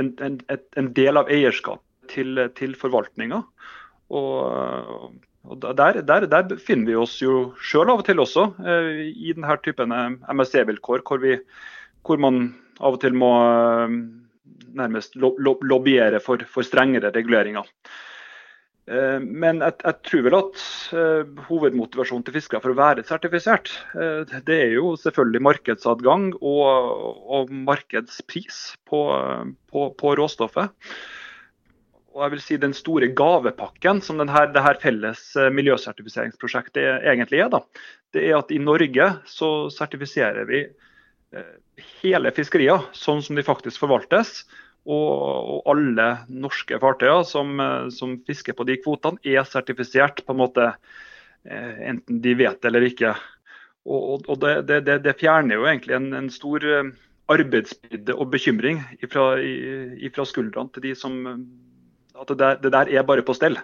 en, 0.00 0.40
en 0.50 0.90
del 0.96 1.20
av 1.20 1.30
eierskapet 1.32 1.86
til, 2.12 2.42
til 2.58 2.74
forvaltninga. 2.78 3.42
Og 4.10 5.14
og 5.48 5.62
der, 5.62 6.02
der, 6.04 6.26
der, 6.28 6.56
finner 6.60 6.90
vi 6.90 6.98
oss 7.00 7.16
jo 7.22 7.50
sjøl 7.64 7.88
av 7.88 8.02
og 8.02 8.06
til 8.08 8.20
også, 8.20 8.44
eh, 8.60 8.90
i 9.08 9.32
denne 9.32 9.56
typen 9.64 9.94
eh, 9.96 10.10
MSC-vilkår, 10.34 11.04
hvor, 11.06 11.24
hvor, 12.04 12.20
man 12.20 12.42
av 12.80 12.98
og 12.98 13.00
til 13.00 13.16
må 13.16 13.30
eh, 13.40 13.96
nærmest 14.76 15.16
lo, 15.16 15.32
lo, 15.40 15.56
lobbyere 15.64 16.20
for, 16.22 16.44
for, 16.44 16.66
strengere 16.66 17.12
reguleringer. 17.16 17.68
Men 18.90 19.60
jeg, 19.62 19.74
jeg, 19.84 19.94
tror 20.02 20.22
vel 20.24 20.34
at 20.34 20.62
hovedmotivasjonen 21.46 22.24
til 22.26 22.34
fiskere 22.34 22.58
for 22.64 22.72
å 22.72 22.78
være 22.78 23.04
sertifisert, 23.06 23.70
det 23.94 24.56
er 24.56 24.72
jo 24.72 24.96
selvfølgelig 24.98 25.42
markedsadgang 25.46 26.24
og, 26.40 27.04
og 27.36 27.52
markedspris 27.68 28.58
på, 28.90 29.04
på, 29.70 29.84
på 29.94 30.14
råstoffet. 30.18 30.74
Og 32.20 32.26
jeg 32.26 32.32
vil 32.34 32.42
si 32.44 32.56
den 32.60 32.74
store 32.76 33.08
gavepakken 33.16 34.02
som 34.04 34.18
denne, 34.20 34.44
det 34.52 34.60
her 34.60 34.78
felles 34.82 35.22
eh, 35.40 35.48
miljøsertifiseringsprosjektet 35.56 37.06
egentlig 37.08 37.40
er, 37.40 37.48
da, 37.54 37.62
det 38.12 38.26
er 38.28 38.36
at 38.36 38.50
i 38.52 38.58
Norge 38.60 39.06
så 39.28 39.48
sertifiserer 39.72 40.44
vi 40.50 40.66
eh, 40.66 41.54
hele 42.02 42.32
fiskerier 42.36 42.84
sånn 42.92 43.24
som 43.24 43.40
de 43.40 43.46
faktisk 43.46 43.80
forvaltes. 43.80 44.42
Og, 44.90 45.60
alle 45.68 46.06
norske 46.28 46.76
fartøyer 46.80 47.24
som, 47.28 47.54
eh, 47.56 47.88
som, 47.96 48.18
fisker 48.28 48.56
på 48.58 48.68
de 48.68 48.76
kvotene, 48.84 49.20
er 49.24 49.48
sertifisert 49.48 50.20
på 50.26 50.36
en 50.36 50.42
måte 50.44 50.72
enten 51.40 52.18
de 52.20 52.34
vet 52.36 52.58
det 52.60 52.68
eller 52.68 52.84
ikke. 52.84 53.14
Og, 53.88 54.26
og 54.28 54.42
det, 54.42 54.58
det, 54.68 54.98
det, 55.06 55.16
fjerner 55.16 55.56
jo 55.56 55.64
egentlig 55.64 55.94
en, 55.96 56.10
en 56.18 56.28
stor 56.28 56.66
arbeidsbyrde 57.32 58.12
og 58.12 58.28
bekymring 58.34 58.82
fra 59.08 60.26
skuldrene 60.28 60.68
til 60.74 60.84
de 60.84 60.92
som 60.98 61.16
at 62.20 62.32
det 62.38 62.50
det 62.64 62.72
der, 62.74 62.90
er 62.90 63.06
bare 63.06 63.24
på 63.24 63.34
stell. 63.36 63.58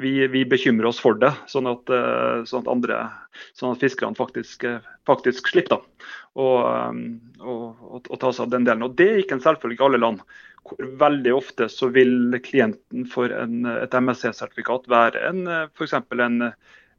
Vi, 0.00 0.26
vi 0.26 0.44
bekymrer 0.48 0.88
oss 0.90 1.00
for 1.02 1.16
det, 1.18 1.30
sånn 1.50 1.68
at, 1.70 1.90
eh, 1.90 2.42
sånn 2.48 2.64
at, 2.64 2.70
andre, 2.72 2.98
sånn 3.56 3.74
at 3.74 3.82
fiskerne 3.82 4.18
faktisk, 4.18 4.64
eh, 4.68 4.80
faktisk 5.08 5.52
slipper 5.52 5.76
da, 5.76 6.08
å, 6.34 6.48
eh, 6.66 8.16
ta 8.18 8.32
seg 8.32 8.46
av 8.46 8.50
den 8.56 8.66
delen. 8.66 8.84
Og 8.86 8.96
Det 8.98 9.08
er 9.10 9.22
ikke 9.22 9.38
en 9.38 9.44
selvfølge 9.46 9.80
i 9.80 9.86
alle 9.86 10.02
land. 10.02 10.24
hvor 10.64 10.80
Veldig 10.98 11.34
ofte 11.36 11.68
så 11.68 11.90
vil 11.92 12.40
klienten 12.42 13.06
for 13.06 13.30
en, 13.30 13.66
et 13.66 13.94
MSC-sertifikat 13.94 14.88
være 14.88 15.20
en, 15.28 15.46
f.eks. 15.76 15.92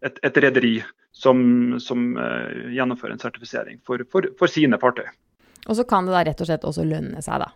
et, 0.05 0.19
et 0.21 0.37
rederi 0.37 0.83
som, 1.11 1.79
som 1.79 2.13
gjennomfører 2.15 3.15
en 3.15 3.23
sertifisering 3.23 3.79
for, 3.83 4.03
for, 4.11 4.27
for 4.37 4.47
sine 4.47 4.77
fartøy. 4.77 5.07
Og 5.65 5.75
så 5.75 5.83
kan 5.83 6.05
det 6.05 6.13
da 6.13 6.23
rett 6.27 6.41
og 6.41 6.47
slett 6.47 6.67
også 6.67 6.85
lønne 6.85 7.23
seg, 7.25 7.41
da? 7.41 7.49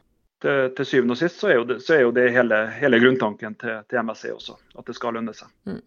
Til, 0.44 0.72
til, 0.76 0.88
syvende 0.88 1.16
og 1.16 1.20
sist 1.20 1.42
så 1.42 1.52
er 1.52 1.58
jo 1.58 1.66
det, 1.68 1.80
er 1.92 2.04
jo 2.06 2.12
det 2.16 2.28
hele, 2.36 2.60
hele, 2.80 3.00
grunntanken 3.04 3.56
til, 3.60 3.82
til, 3.90 4.02
MSC 4.06 4.32
også, 4.34 4.56
at 4.80 4.88
det 4.88 4.96
skal 4.98 5.18
lønne 5.18 5.34
seg. 5.36 5.52
Mm. 5.68 5.82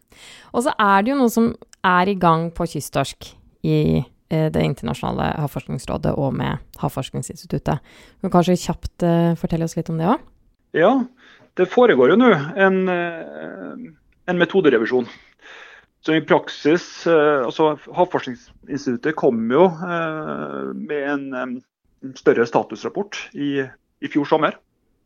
Og 0.53 0.67
så 0.67 0.75
er 0.77 1.03
det 1.03 1.13
jo 1.13 1.21
noe 1.21 1.33
som 1.33 1.53
er 1.89 2.13
i 2.13 2.19
gang 2.21 2.51
på 2.55 2.67
kysttorsk 2.75 3.33
i 3.67 3.79
eh, 4.03 4.49
Det 4.53 4.63
internasjonale 4.63 5.33
havforskningsrådet 5.45 6.15
og 6.19 6.35
med 6.35 6.63
Havforskningsinstituttet. 6.83 7.83
Du 8.19 8.27
kan 8.27 8.37
kanskje 8.39 8.61
kjapt 8.67 9.07
eh, 9.07 9.33
fortelle 9.41 9.69
oss 9.69 9.77
litt 9.79 9.91
om 9.93 10.01
det 10.01 10.09
òg? 10.11 10.23
Ja, 10.77 10.95
det 11.61 11.69
foregår 11.73 12.15
jo 12.15 12.21
nå 12.21 12.33
en, 12.33 12.81
eh, 12.89 13.93
en 14.29 14.41
metoderevisjon. 14.41 15.09
Så 16.03 16.17
i 16.17 16.25
praksis, 16.27 17.07
eh, 17.07 17.45
altså 17.47 17.77
Havforskningsinstituttet 17.95 19.15
kom 19.15 19.45
jo 19.53 19.69
uh, 19.71 20.73
med 20.75 21.37
en 21.39 21.61
større 22.19 22.47
statusrapport 22.49 23.29
i 23.39 23.61
i 24.03 24.11
fjor 24.13 24.29
sommer. 24.29 24.59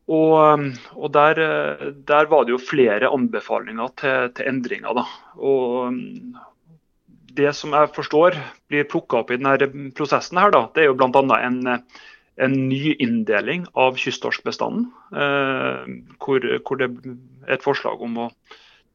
Og, 0.07 0.33
um, 0.39 0.67
og 0.95 1.11
der, 1.15 1.39
uh, 1.43 1.87
der, 2.07 2.29
var 2.31 2.45
det 2.47 2.55
jo 2.55 2.61
flere 2.63 3.11
anbefalinger 3.11 3.91
til, 3.99 4.29
til 4.37 4.51
endringer. 4.51 4.95
Da. 4.95 5.03
Og 5.35 5.89
um, 5.91 6.37
det 7.37 7.53
som 7.55 7.75
jeg 7.75 7.93
forstår 7.95 8.37
blir 8.71 8.87
plukka 8.89 9.21
opp 9.21 9.33
i 9.33 9.39
denne 9.39 9.91
prosessen, 9.97 10.39
her, 10.41 10.53
da, 10.55 10.65
det 10.73 10.85
er 10.85 10.89
jo 10.89 10.97
bl.a. 10.97 11.41
En, 11.43 11.59
en 12.37 12.55
ny 12.69 12.95
inndeling 13.03 13.67
av 13.77 13.97
kysttorskbestanden. 14.01 14.87
Eh, 15.13 15.93
hvor, 16.23 16.47
hvor, 16.65 16.81
det 16.81 16.89
er 16.89 17.57
et 17.57 17.65
forslag 17.65 18.01
om 18.05 18.19
å 18.25 18.27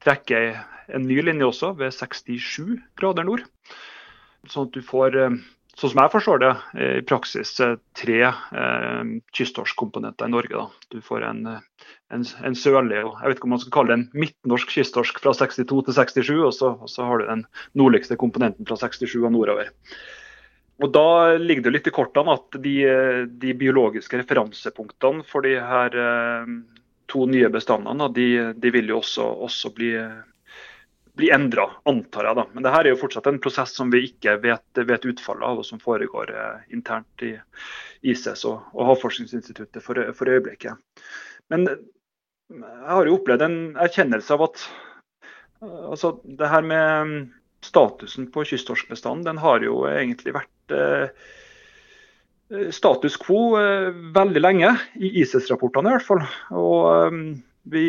trekke 0.02 0.42
en 0.92 1.06
ny 1.06 1.20
linje 1.22 1.46
også 1.46 1.72
ved 1.78 1.94
67 1.94 2.78
grader 2.98 3.26
nord. 3.26 3.44
Sånn 4.50 4.68
at 4.68 4.74
du 4.74 4.82
får 4.82 5.18
um, 5.28 5.40
sånn 5.78 5.92
som 5.92 6.02
jeg 6.02 6.12
forstår 6.12 6.40
det, 6.42 6.52
i 6.76 7.02
praksis 7.08 7.52
eh, 7.64 7.76
tre 7.96 8.18
eh, 8.28 9.12
kysttorskkomponenter 9.36 10.28
i 10.28 10.34
Norge. 10.34 10.52
Da. 10.58 10.88
Du 10.92 11.04
får 11.04 11.24
en, 11.28 11.42
eh, 11.48 11.86
en, 12.12 12.26
en, 12.44 12.56
sørlig 12.58 12.98
jeg 13.00 13.12
vet 13.12 13.38
ikke 13.38 13.48
om 13.48 13.54
man 13.56 13.62
skal 13.62 13.74
kalle 13.76 13.92
det 13.92 13.98
en 14.00 14.24
midtnorsk 14.24 14.74
kysttorsk 14.76 15.22
fra 15.22 15.34
62 15.38 15.84
til 15.88 15.96
67, 15.96 16.34
og 16.36 16.52
så, 16.56 16.74
og 16.76 16.92
så 16.92 17.08
har 17.08 17.22
du 17.22 17.30
den 17.30 17.46
nordligste 17.78 18.20
komponenten 18.20 18.68
fra 18.68 18.76
67 18.80 19.16
og 19.22 19.32
nordover. 19.32 19.72
Og 20.82 20.90
Da 20.92 21.38
ligger 21.38 21.68
det 21.68 21.72
litt 21.76 21.88
i 21.88 21.94
kortene 21.94 22.34
at 22.34 22.60
de, 22.60 22.76
de 23.40 23.54
biologiske 23.56 24.18
referansepunktene 24.18 25.24
for 25.28 25.46
de 25.46 25.56
her 25.56 25.96
eh, 26.04 26.52
to 27.12 27.24
nye 27.28 27.48
bestandene 27.52 28.08
de, 28.12 28.28
de 28.56 28.72
vil 28.74 28.92
jo 28.92 29.00
også, 29.00 29.24
også 29.46 29.72
bli 29.76 29.94
bli 31.16 31.30
endra, 31.30 31.70
antar 31.84 32.24
jeg. 32.24 32.36
da. 32.36 32.44
Men 32.52 32.64
det 32.64 32.72
her 32.72 32.86
er 32.86 32.94
jo 32.94 33.00
fortsatt 33.02 33.28
en 33.28 33.40
prosess 33.42 33.74
som 33.76 33.90
vi 33.92 34.04
ikke 34.08 34.38
vet, 34.42 34.64
vet 34.88 35.08
utfallet 35.08 35.44
av, 35.44 35.60
og 35.60 35.68
som 35.68 35.82
foregår 35.82 36.32
eh, 36.32 36.62
internt 36.72 37.26
i 37.26 37.34
ICES 38.12 38.46
og, 38.48 38.72
og 38.72 38.88
Havforskningsinstituttet 38.92 39.84
for, 39.84 40.00
for, 40.16 40.32
øyeblikket. 40.32 40.80
Men 41.52 41.68
jeg 41.68 42.88
har 42.88 43.08
jo 43.08 43.18
opplevd 43.18 43.44
en 43.46 43.60
erkjennelse 43.80 44.34
av 44.34 44.46
at 44.48 44.64
altså, 45.62 46.16
det 46.24 46.50
her 46.52 46.66
med 46.66 47.14
statusen 47.62 48.26
på 48.32 48.44
kysttorskbestanden, 48.48 49.26
den 49.28 49.40
har 49.42 49.62
jo 49.64 49.84
egentlig 49.90 50.34
vært 50.34 50.74
eh, 50.74 51.30
status 52.74 53.16
quo 53.20 53.52
eh, 53.60 53.92
veldig 54.16 54.42
lenge, 54.42 54.74
i 54.96 55.12
ICES-rapportene 55.22 55.92
i 55.92 55.96
hvert 55.98 56.08
fall. 56.08 56.24
Og 56.56 56.78
eh, 56.96 57.18
vi 57.72 57.86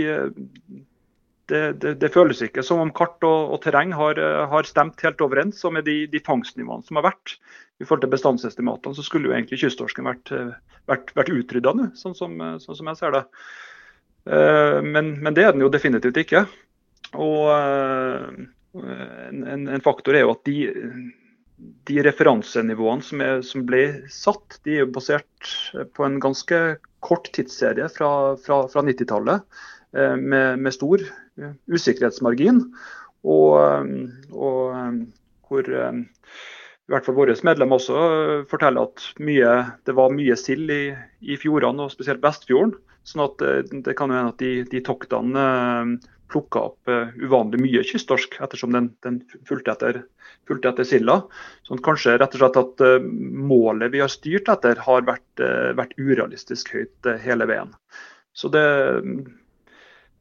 det, 1.52 1.62
det, 1.84 1.94
det, 2.00 2.10
føles 2.14 2.40
ikke 2.46 2.64
som 2.64 2.82
om 2.84 2.92
kart 2.96 3.24
og, 3.28 3.54
og 3.56 3.60
terreng 3.66 3.92
har, 3.98 4.20
har, 4.52 4.68
stemt 4.68 5.02
helt 5.04 5.22
overens. 5.24 5.60
Og 5.68 5.76
med 5.76 5.88
de, 5.88 6.04
de, 6.12 6.22
fangstnivåene 6.24 6.86
som 6.88 7.00
har 7.00 7.10
vært 7.10 7.36
i 7.82 7.88
forhold 7.88 8.06
til 8.06 8.14
bestandsestimatene, 8.14 8.96
så 8.96 9.06
skulle 9.06 9.30
jo 9.30 9.36
egentlig 9.36 9.60
kysttorsken 9.64 10.08
vært, 10.08 10.32
vært, 10.90 11.12
vært 11.18 11.34
utrydda 11.34 11.74
nå, 11.76 11.90
sånn 12.00 12.16
som, 12.16 12.38
sånn 12.64 12.80
som, 12.80 12.92
jeg 12.92 13.02
ser 13.02 13.16
det. 13.18 13.24
Eh, 14.30 14.80
men, 14.86 15.18
men, 15.20 15.34
det 15.36 15.48
er 15.48 15.56
den 15.56 15.66
jo 15.66 15.72
definitivt 15.74 16.22
ikke. 16.24 16.46
Og 17.20 17.50
eh, 17.58 18.30
en, 18.80 19.68
en 19.68 19.84
faktor 19.84 20.16
er 20.16 20.26
jo 20.26 20.34
at 20.38 20.48
de, 20.48 20.58
de 21.90 22.00
referansenivåene 22.08 23.06
som, 23.06 23.26
er, 23.26 23.44
som, 23.46 23.68
ble 23.68 23.84
satt, 24.12 24.62
de 24.64 24.78
er 24.78 24.86
jo 24.86 24.94
basert 24.96 25.54
på 25.98 26.08
en 26.08 26.22
ganske 26.24 26.64
kort 27.04 27.28
tidsserie 27.36 27.90
fra, 27.92 28.10
fra, 28.40 28.64
fra 28.72 28.86
90-tallet. 28.86 29.44
Eh, 29.94 30.16
med, 30.18 30.60
med, 30.60 30.74
stor 30.74 31.04
eh, 31.04 31.12
usikkerhetsmargin. 31.72 32.64
Og, 33.24 33.52
eh, 33.60 34.34
og 34.36 35.04
hvor 35.48 35.70
i 35.70 36.92
hvert 36.92 37.06
fall 37.06 37.16
våre 37.16 37.36
medlemmer 37.48 37.80
også 37.80 38.00
forteller 38.52 38.90
at 38.90 39.04
mye, 39.24 39.52
det 39.88 39.96
var 39.96 40.16
mye 40.16 40.36
sild 40.40 40.72
i, 40.74 40.96
i, 41.24 41.38
fjordene, 41.40 41.86
og 41.86 41.94
spesielt 41.94 42.24
Vestfjorden. 42.24 42.76
sånn 43.08 43.24
at 43.24 43.44
det 43.86 43.96
kan 44.00 44.12
jo 44.12 44.18
hende 44.18 44.34
at 44.34 44.42
de, 44.42 44.52
de 44.68 44.82
toktene 44.84 45.46
plukka 46.32 46.64
opp 46.72 46.92
uvanlig 47.22 47.60
mye 47.62 47.84
kysttorsk, 47.86 48.40
ettersom 48.42 48.74
den, 48.74 48.90
den 49.06 49.22
fulgte, 49.48 49.76
etter, 49.76 50.00
fulgte 50.50 50.72
etter 50.72 50.88
silda. 50.88 51.20
Sånn 51.68 51.84
kanskje 51.86 52.18
rett 52.18 52.36
og 52.36 52.42
slett 52.42 52.60
at 52.60 52.84
målet 53.54 53.94
vi 53.94 54.02
har 54.02 54.12
styrt 54.12 54.50
etter, 54.52 54.82
har 54.88 55.06
vært, 55.08 55.44
vært 55.78 55.94
urealistisk 56.00 56.74
høyt 56.74 57.12
hele 57.24 57.48
veien. 57.48 57.72
Så 58.34 58.50
det, 58.50 58.66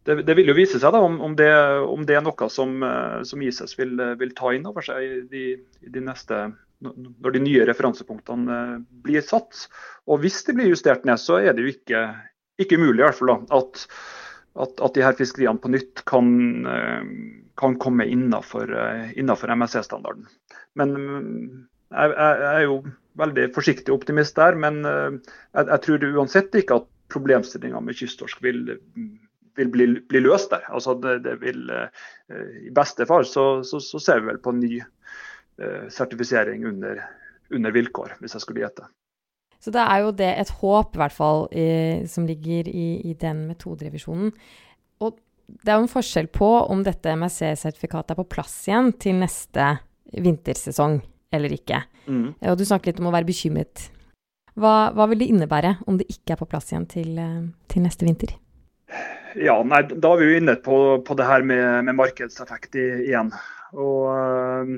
det, 0.05 0.23
det, 0.27 0.35
vil 0.35 0.51
jo 0.51 0.57
vise 0.57 0.81
seg 0.83 0.95
da, 0.95 1.01
om, 1.05 1.21
om, 1.23 1.35
det, 1.39 1.51
om 1.87 2.03
det, 2.07 2.17
er 2.19 2.25
noe 2.27 2.49
som, 2.51 2.75
eh, 2.87 3.21
som 3.29 3.43
ISIS 3.45 3.77
vil, 3.79 3.95
vil, 4.19 4.35
ta 4.39 4.51
inn 4.55 4.67
over 4.67 4.85
seg 4.85 5.05
i 5.05 5.21
de, 5.31 5.45
i 5.87 5.93
de 5.95 6.03
neste, 6.03 6.41
når 6.83 7.37
de 7.37 7.45
nye 7.45 7.67
referansepunktene 7.69 8.57
eh, 8.57 8.75
blir 9.07 9.23
satt. 9.27 9.67
Og 10.11 10.25
Hvis 10.25 10.43
de 10.49 10.57
blir 10.59 10.73
justert 10.73 11.07
ned, 11.09 11.23
så 11.23 11.39
er 11.43 11.55
det 11.55 11.67
jo 11.67 11.75
ikke, 11.77 12.03
ikke 12.63 12.81
umulig 12.81 13.05
i 13.05 13.07
hvert 13.07 13.21
fall 13.21 13.35
at, 13.37 13.87
at, 14.67 14.75
at 14.89 14.99
de 14.99 15.07
her 15.07 15.19
fiskeriene 15.19 15.63
på 15.63 15.71
nytt 15.71 16.03
kan, 16.11 16.33
eh, 16.67 17.07
kan 17.63 17.79
komme 17.83 18.09
innenfor 18.11 19.55
MSC-standarden. 19.55 20.27
Men 20.79 20.97
jeg, 21.93 22.11
jeg, 22.11 22.47
er 22.51 22.63
jo 22.67 22.81
veldig 23.21 23.51
forsiktig 23.55 23.95
optimist 23.95 24.35
der, 24.41 24.57
men 24.59 24.81
jeg, 24.83 25.67
jeg 25.69 25.83
tror 25.85 26.07
uansett 26.17 26.57
ikke 26.59 26.81
at 26.81 26.87
problemstillinga 27.13 27.83
med 27.85 27.99
kysttorsk 27.99 28.41
vil 28.43 28.65
vil 29.59 29.71
bli, 29.73 29.87
bli, 30.09 30.23
løst 30.25 30.53
der. 30.53 30.65
Altså 30.73 30.95
det, 31.01 31.19
det 31.27 31.37
vil, 31.43 31.67
eh, 31.71 32.69
I 32.69 32.73
beste 32.75 33.07
fall 33.09 33.27
så, 33.29 33.47
så, 33.67 33.81
så, 33.83 34.01
ser 34.01 34.23
vi 34.23 34.31
vel 34.33 34.41
på 34.43 34.55
ny 34.57 34.73
eh, 34.81 35.87
sertifisering 35.93 36.67
under, 36.69 37.03
under, 37.53 37.75
vilkår, 37.75 38.17
hvis 38.21 38.37
jeg 38.37 38.45
skulle 38.45 38.65
gjette. 38.65 38.89
Så 39.63 39.71
det 39.75 39.83
er 39.85 40.03
jo 40.03 40.11
det 40.19 40.33
et 40.41 40.51
håp, 40.59 40.97
i 40.97 41.03
hvert 41.03 41.15
fall, 41.15 41.47
i, 41.55 41.69
som 42.11 42.27
ligger 42.27 42.69
i, 42.69 42.89
i 43.13 43.15
den 43.19 43.45
metoderevisjonen. 43.51 44.33
Og 45.05 45.21
det 45.47 45.71
er 45.71 45.79
jo 45.79 45.87
en 45.87 45.93
forskjell 45.93 46.29
på 46.35 46.51
om 46.73 46.83
dette 46.87 47.15
MSC-sertifikatet 47.15 48.15
er 48.15 48.19
på 48.19 48.31
plass 48.33 48.57
igjen 48.67 48.91
til 48.99 49.21
neste 49.21 49.75
vintersesong 50.13 50.99
eller 51.33 51.55
ikke. 51.55 51.85
Mm. 52.11 52.33
Og 52.51 52.59
du 52.59 52.67
snakket 52.67 52.93
litt 52.93 53.05
om 53.05 53.13
å 53.13 53.15
være 53.15 53.29
bekymret. 53.29 53.87
Hva, 54.59 54.91
hva, 54.93 55.07
vil 55.09 55.23
det 55.23 55.31
innebære 55.33 55.77
om 55.89 55.97
det 56.01 56.11
ikke 56.13 56.35
er 56.35 56.43
på 56.43 56.51
plass 56.51 56.73
igjen 56.73 56.85
til, 56.91 57.15
eh, 57.23 57.45
til 57.73 57.87
neste 57.87 58.09
vinter? 58.09 58.35
Ja, 59.39 59.57
nei, 59.65 59.83
Da 59.89 60.13
er 60.13 60.21
vi 60.21 60.29
jo 60.29 60.41
inne 60.41 60.57
på, 60.61 60.79
på 61.07 61.17
det 61.17 61.27
her 61.29 61.45
med, 61.47 61.87
med 61.89 61.97
markedseffekt 61.99 62.77
i, 62.77 62.87
igjen. 63.09 63.33
Og, 63.73 64.09
eh, 64.13 64.73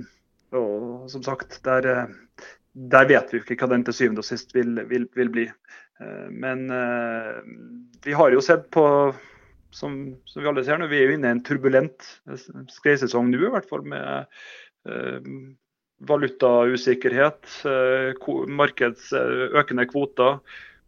og, 0.55 1.09
som 1.11 1.25
sagt, 1.27 1.59
der, 1.67 1.89
eh, 1.91 2.53
der, 2.95 3.09
vet 3.11 3.33
vi 3.33 3.43
ikke 3.43 3.59
hva 3.65 3.73
den 3.75 3.87
til 3.87 3.97
syvende 3.97 4.23
og 4.23 4.29
sist 4.29 4.55
vil, 4.55 4.77
vil, 4.91 5.09
vil 5.19 5.33
bli. 5.35 5.49
Eh, 6.03 6.29
men 6.31 6.67
vi 8.05 8.15
har 8.15 8.35
jo 8.35 8.45
sett 8.45 8.69
på 8.75 8.87
som, 9.75 9.99
som, 10.31 10.43
vi 10.43 10.51
alle 10.51 10.65
ser 10.67 10.79
nå. 10.79 10.91
Vi 10.93 11.03
er 11.03 11.11
jo 11.11 11.19
inne 11.19 11.33
i 11.33 11.37
en 11.39 11.43
turbulent 11.47 12.07
skreisesong 12.71 13.33
nå, 13.33 13.43
i 13.49 13.53
hvert 13.57 13.69
fall 13.71 13.83
med 13.91 14.31
valutausikkerhet, 16.05 17.49
markeds 18.53 19.09
økende 19.17 19.87
kvoter, 19.89 20.39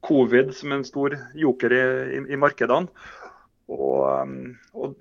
covid 0.06 0.52
som 0.54 0.74
en 0.76 0.84
stor 0.86 1.16
joker 1.34 1.72
i, 1.72 1.84
i, 2.18 2.20
i 2.36 2.38
markedene. 2.38 2.92
Og, 3.66 4.30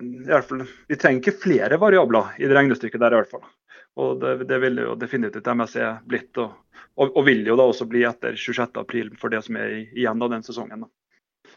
i 0.02 0.32
og 0.34 0.44
fall, 0.48 0.64
Vi 0.90 0.98
trenger 0.98 1.22
ikke 1.22 1.38
flere 1.44 1.78
variabler 1.78 2.34
i 2.40 2.48
det 2.48 2.56
regnestykket 2.56 3.02
der. 3.02 3.14
i 3.14 3.20
hvert 3.20 3.30
fall. 3.30 3.46
Og 3.96 4.20
Det, 4.20 4.48
det 4.50 4.58
vil 4.60 4.82
jo 4.82 4.96
definitivt 4.98 5.46
MSC 5.46 5.78
blitt, 6.08 6.32
og, 6.42 6.56
og, 6.96 7.12
og, 7.12 7.22
vil 7.28 7.46
jo 7.46 7.56
da 7.56 7.68
også 7.70 7.86
bli 7.88 8.02
etter 8.08 8.36
26.4 8.36 9.16
for 9.20 9.32
det 9.32 9.44
som 9.46 9.56
er 9.60 9.78
igjen 9.86 10.22
av 10.22 10.32
den 10.34 10.44
sesongen. 10.44 10.84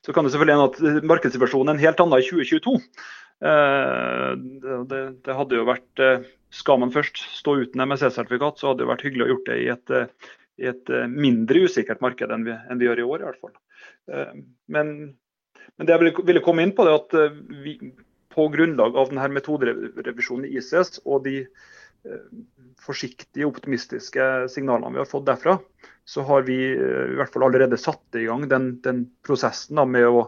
Så 0.06 0.14
kan 0.14 0.24
det 0.24 0.32
selvfølgelig 0.32 0.56
hende 0.56 1.00
at 1.02 1.08
markedssituasjonen 1.10 1.74
er 1.74 1.80
en 1.80 1.84
helt 1.84 2.04
annen 2.04 2.22
i 2.22 2.30
2022. 2.30 2.78
Eh, 3.40 4.32
det, 4.92 5.02
det, 5.24 5.36
hadde 5.36 5.56
jo 5.56 5.64
vært 5.64 6.02
eh, 6.04 6.26
Skal 6.52 6.82
man 6.82 6.92
først 6.92 7.22
stå 7.38 7.54
uten 7.62 7.86
MSC-sertifikat, 7.86 8.60
så 8.60 8.72
hadde 8.72 8.84
det 8.84 8.90
vært 8.90 9.06
hyggelig 9.08 9.26
å 9.26 9.30
gjort 9.34 9.48
det 9.48 9.58
i 9.62 9.70
et, 9.72 9.94
eh, 9.96 10.34
i 10.60 10.68
et 10.72 10.92
mindre 11.08 11.64
usikkert 11.64 12.04
marked 12.04 12.32
enn 12.36 12.44
vi, 12.48 12.56
enn 12.56 12.82
vi, 12.82 12.88
gjør 12.90 13.04
i 13.04 13.08
år, 13.08 13.22
i 13.22 13.28
hvert 13.30 13.44
fall. 13.44 13.54
Men 14.68 14.90
men 15.80 15.88
det 15.88 15.96
jeg 15.96 16.24
ville 16.28 16.44
komme 16.44 16.66
inn 16.66 16.76
på, 16.76 16.84
er 16.84 16.98
at 17.00 17.16
eh, 17.16 17.36
vi, 17.64 17.78
på 18.36 18.50
grunnlag 18.52 18.98
av 19.00 19.14
denne 19.14 19.30
metoderevisjonen 19.38 20.50
i 20.50 20.58
ICS 20.60 21.00
og 21.06 21.24
de 21.24 21.38
eh, 21.46 22.26
forsiktige, 22.84 23.48
optimistiske 23.48 24.26
signalene 24.52 24.98
vi 24.98 25.00
har 25.00 25.08
fått 25.08 25.30
derfra, 25.30 25.56
så 26.04 26.26
har 26.28 26.44
vi 26.50 26.60
eh, 26.74 27.14
i 27.14 27.20
hvert 27.20 27.32
fall 27.32 27.48
allerede 27.48 27.80
satt 27.80 28.20
i 28.20 28.28
gang 28.28 28.44
den, 28.52 28.74
den 28.84 29.06
prosessen 29.24 29.80
da, 29.80 29.88
med, 29.88 30.04
å, 30.12 30.26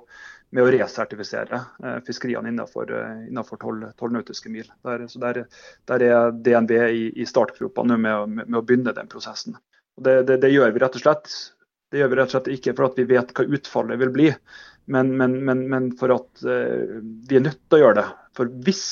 med, 0.55 0.63
å, 0.63 0.71
resertifisere 0.71 1.59
fiskeriene 2.07 2.55
innenfor, 2.55 2.95
innenfor 3.27 3.59
12, 3.59 3.89
12, 3.99 4.15
nautiske 4.15 4.55
mil. 4.55 4.71
Der, 4.87 5.07
så 5.11 5.19
der, 5.19 5.43
der, 5.91 6.07
er 6.07 6.35
DNB 6.47 6.77
i, 6.79 7.07
i 7.19 7.27
startgropa 7.27 7.83
nå 7.83 7.99
med, 7.99 8.37
med, 8.37 8.47
med, 8.47 8.61
å 8.61 8.63
begynne 8.63 8.95
den 8.95 9.11
prosessen. 9.11 9.59
Det, 9.99 10.21
det, 10.29 10.39
det, 10.45 10.55
gjør 10.55 10.71
vi 10.71 10.79
rett 10.79 10.95
og 10.95 11.03
slett 11.03 11.35
det 11.91 12.01
gjør 12.01 12.11
vi 12.11 12.19
rett 12.19 12.31
og 12.31 12.35
slett 12.37 12.51
ikke 12.55 12.75
for 12.77 12.89
at 12.89 12.99
vi 12.99 13.07
vet 13.09 13.33
hva 13.35 13.47
utfallet 13.57 14.01
vil 14.01 14.13
bli, 14.15 14.29
men, 14.91 15.15
men, 15.17 15.39
men, 15.45 15.65
men 15.71 15.89
for 15.99 16.13
at 16.15 16.45
uh, 16.47 17.01
vi 17.27 17.37
er 17.37 17.45
nødt 17.45 17.59
til 17.67 17.77
å 17.77 17.81
gjøre 17.83 17.99
det. 18.01 18.07
For 18.37 18.51
hvis 18.65 18.85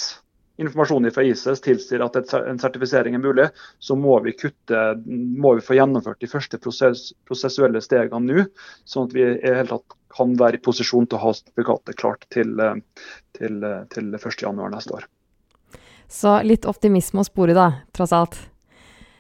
informasjonen 0.60 1.12
fra 1.16 1.24
ISIS 1.24 1.62
tilsier 1.64 2.04
at 2.04 2.18
en 2.20 2.60
sertifisering 2.60 3.16
er 3.16 3.24
mulig, 3.24 3.48
så 3.80 3.96
må 3.96 4.18
vi 4.26 4.36
kutte, 4.36 4.82
må 5.06 5.54
vi 5.56 5.64
få 5.64 5.78
gjennomført 5.78 6.20
de 6.20 6.28
første 6.32 6.60
prosess, 6.60 7.10
prosessuelle 7.28 7.82
stegene 7.84 8.20
nå, 8.28 8.46
sånn 8.84 9.08
at 9.08 9.16
vi 9.16 9.24
i 9.24 9.38
hele 9.46 9.70
tatt 9.72 9.96
kan 10.16 10.34
være 10.40 10.60
i 10.60 10.64
posisjon 10.66 11.08
til 11.08 11.20
å 11.20 11.24
ha 11.28 11.34
sertifikatet 11.38 12.00
klart 12.02 12.28
til, 12.34 12.60
eh, 12.60 12.76
til, 13.38 13.64
eh, 13.64 13.86
til 13.94 14.12
1.1 14.18 14.74
neste 14.74 14.98
år. 14.98 15.08
Så 16.10 16.42
litt 16.44 16.66
optimisme 16.66 17.22
å 17.22 17.28
spore, 17.28 17.54
da, 17.54 17.86
tross 17.94 18.12
alt? 18.12 18.40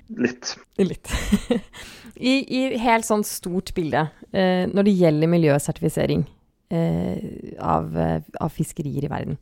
Litt. 0.09 0.57
Litt. 0.81 1.07
I, 2.19 2.33
I, 2.43 2.61
helt 2.83 3.07
sånn 3.07 3.23
stort 3.23 3.71
bilde, 3.77 4.09
eh, 4.35 4.65
når 4.67 4.89
det 4.89 4.97
gjelder 4.99 5.31
miljøsertifisering, 5.31 6.25
Eh, 6.69 7.17
av, 7.57 7.97
eh, 7.97 8.21
av, 8.37 8.51
fiskerier 8.53 9.07
i 9.07 9.09
verden. 9.09 9.37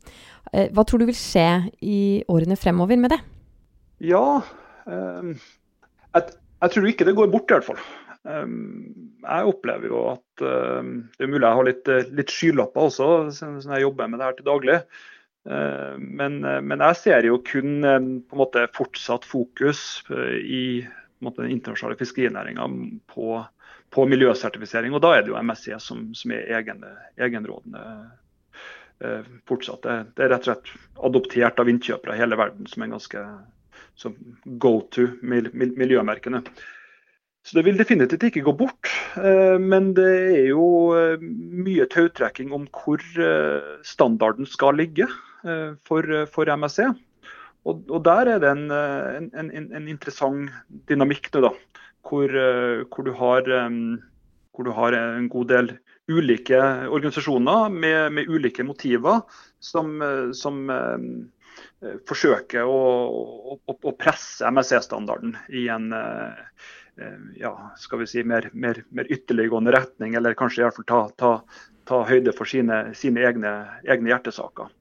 Eh, 0.53 0.69
hva 0.71 0.85
tror 0.87 1.01
du 1.01 1.09
vil 1.09 1.17
skje 1.17 1.73
i 1.83 2.23
årene 2.31 2.55
fremover 2.55 2.95
med 2.95 3.11
det? 3.11 3.17
Ja, 4.07 4.39
um, 4.85 5.33
jeg, 6.15 6.29
jeg, 6.61 6.71
tror 6.71 6.87
ikke 6.87 7.07
det 7.09 7.15
går 7.17 7.27
bort, 7.33 7.51
i 7.51 7.57
hvert 7.57 7.67
fall. 7.67 7.81
Um, 8.23 9.09
jeg 9.25 9.51
opplever 9.51 9.91
jo 9.91 10.05
at 10.13 10.45
um, 10.47 10.93
det 11.17 11.27
er 11.27 11.33
mulig 11.33 11.43
jeg 11.43 11.59
har 11.59 11.67
litt, 11.67 11.91
litt 12.15 12.31
skylapper 12.31 12.87
også, 12.87 13.09
som 13.35 13.59
jeg 13.59 13.83
jobber 13.83 14.07
med 14.07 14.21
det 14.21 14.29
her 14.29 14.39
til 14.39 14.47
daglig. 14.47 14.79
Men, 15.47 16.41
men, 16.43 16.81
jeg 16.83 16.95
ser 16.99 17.23
jo 17.23 17.37
kun 17.39 17.77
på 17.79 18.35
en 18.35 18.39
måte 18.41 18.65
fortsatt 18.75 19.23
fokus 19.23 20.01
i 20.11 20.81
måte, 21.25 21.47
internasjonale 21.49 21.99
fiskerinæringa 21.99 22.67
på 23.13 23.45
på 23.93 24.05
miljøsertifisering. 24.09 24.95
Og 24.95 25.03
da 25.03 25.13
er 25.15 25.25
det 25.25 25.33
jo 25.33 25.41
MSC 25.41 25.77
som, 25.83 26.07
som 26.17 26.33
er 26.35 26.49
egen, 26.59 26.83
egenrådende 27.15 27.83
eh, 28.99 29.29
fortsatt. 29.47 29.83
Det, 29.85 29.97
det, 30.17 30.25
er 30.25 30.33
rett 30.35 30.47
og 30.47 30.49
slett 30.51 30.73
adoptert 31.09 31.61
av 31.61 31.71
innkjøpere 31.71 32.17
i 32.17 32.21
hele 32.21 32.39
verden 32.39 32.67
som 32.69 32.83
en 32.83 32.97
ganske 32.97 33.27
go 34.61 34.73
to 34.93 35.07
miljømerkene. 35.23 36.43
Så 37.47 37.55
det 37.55 37.63
vil 37.63 37.79
definitivt 37.79 38.27
ikke 38.27 38.43
gå 38.43 38.53
bort. 38.59 38.91
Eh, 39.15 39.55
men 39.61 39.93
det 39.97 40.11
er 40.35 40.49
jo 40.51 40.67
eh, 40.97 41.21
mye 41.21 41.87
tautrekking 41.89 42.51
om 42.55 42.67
hvor 42.75 42.99
eh, 42.99 43.77
standarden 43.87 44.49
skal 44.49 44.79
ligge 44.79 45.09
for, 45.87 46.03
for 46.33 46.49
MSC. 46.49 46.81
Og, 47.67 47.81
og, 47.91 47.99
der 48.05 48.29
er 48.31 48.39
det 48.39 48.51
en, 48.53 48.69
en, 48.71 49.49
en, 49.51 49.65
en 49.75 49.87
interessant 49.91 50.53
dynamikk 50.87 51.27
nå, 51.33 51.41
da 51.49 51.51
hvor, 52.07 52.31
eh, 52.31 52.85
hvor, 52.87 53.03
du 53.03 53.11
har, 53.11 53.43
hvor, 54.51 54.63
du 54.63 54.71
har, 54.71 54.93
en 54.93 55.29
god 55.29 55.51
del 55.51 55.71
ulike 56.07 56.59
organisasjoner 56.87 57.69
med, 57.69 58.13
med 58.13 58.29
ulike 58.29 58.63
motiver 58.63 59.21
som, 59.59 60.01
eh, 60.01 60.31
som 60.31 60.69
eh, 60.71 61.93
forsøker 62.07 62.67
å, 62.67 62.81
å, 63.57 63.59
å 63.75 63.95
presse 63.99 64.47
MSC-standarden 64.47 65.37
i 65.49 65.67
en 65.73 65.91
ja, 67.37 67.51
skal 67.77 67.99
vi 68.01 68.07
si, 68.09 68.23
mer, 68.25 68.47
mer, 68.57 68.79
mer, 68.89 69.05
ytterliggående 69.13 69.69
retning, 69.75 70.15
eller 70.17 70.33
kanskje 70.33 70.63
i 70.63 70.65
hvert 70.65 70.79
fall 70.79 70.87
ta, 70.89 71.01
ta, 71.13 71.59
ta 71.85 71.99
høyde 72.09 72.33
for 72.33 72.49
sine, 72.49 72.79
sine 72.97 73.21
egne, 73.21 73.51
egne, 73.85 74.09
hjertesaker. 74.09 74.71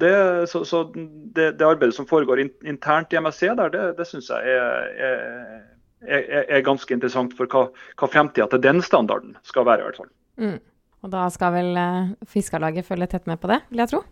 Det, 0.00 0.14
så, 0.48 0.62
så 0.64 0.82
det, 0.94 1.58
det, 1.58 1.66
arbeidet 1.66 1.94
som 1.96 2.06
foregår 2.08 2.40
internt 2.40 3.12
i 3.12 3.18
MSC, 3.20 3.50
der, 3.58 3.72
det, 3.74 3.82
det 3.98 4.06
syns 4.08 4.30
jeg 4.32 4.54
er, 4.56 4.86
er 4.96 5.62
er, 6.04 6.60
ganske 6.64 6.94
interessant 6.94 7.34
for 7.36 7.50
hva, 7.50 7.66
hva 8.00 8.08
fremtida 8.10 8.46
til 8.50 8.62
den 8.64 8.82
standarden 8.84 9.36
skal 9.46 9.66
være. 9.68 9.82
i 9.82 9.88
hvert 9.88 10.00
fall. 10.02 10.10
Mm. 10.40 10.58
Og 11.04 11.12
da 11.12 11.26
skal 11.32 11.54
vel 11.54 11.76
uh, 11.76 12.12
Fiskarlaget 12.28 12.86
følge 12.86 13.10
tett 13.12 13.28
med 13.28 13.40
på 13.40 13.50
det, 13.52 13.60
vil 13.70 13.84
jeg 13.84 13.92
tro? 13.92 14.02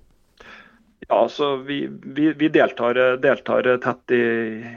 Ja, 1.08 1.24
så 1.28 1.56
vi, 1.66 1.86
vi, 1.88 2.30
vi 2.38 2.52
deltar, 2.52 2.98
deltar, 3.20 3.66
tett 3.82 4.14
i, 4.14 4.22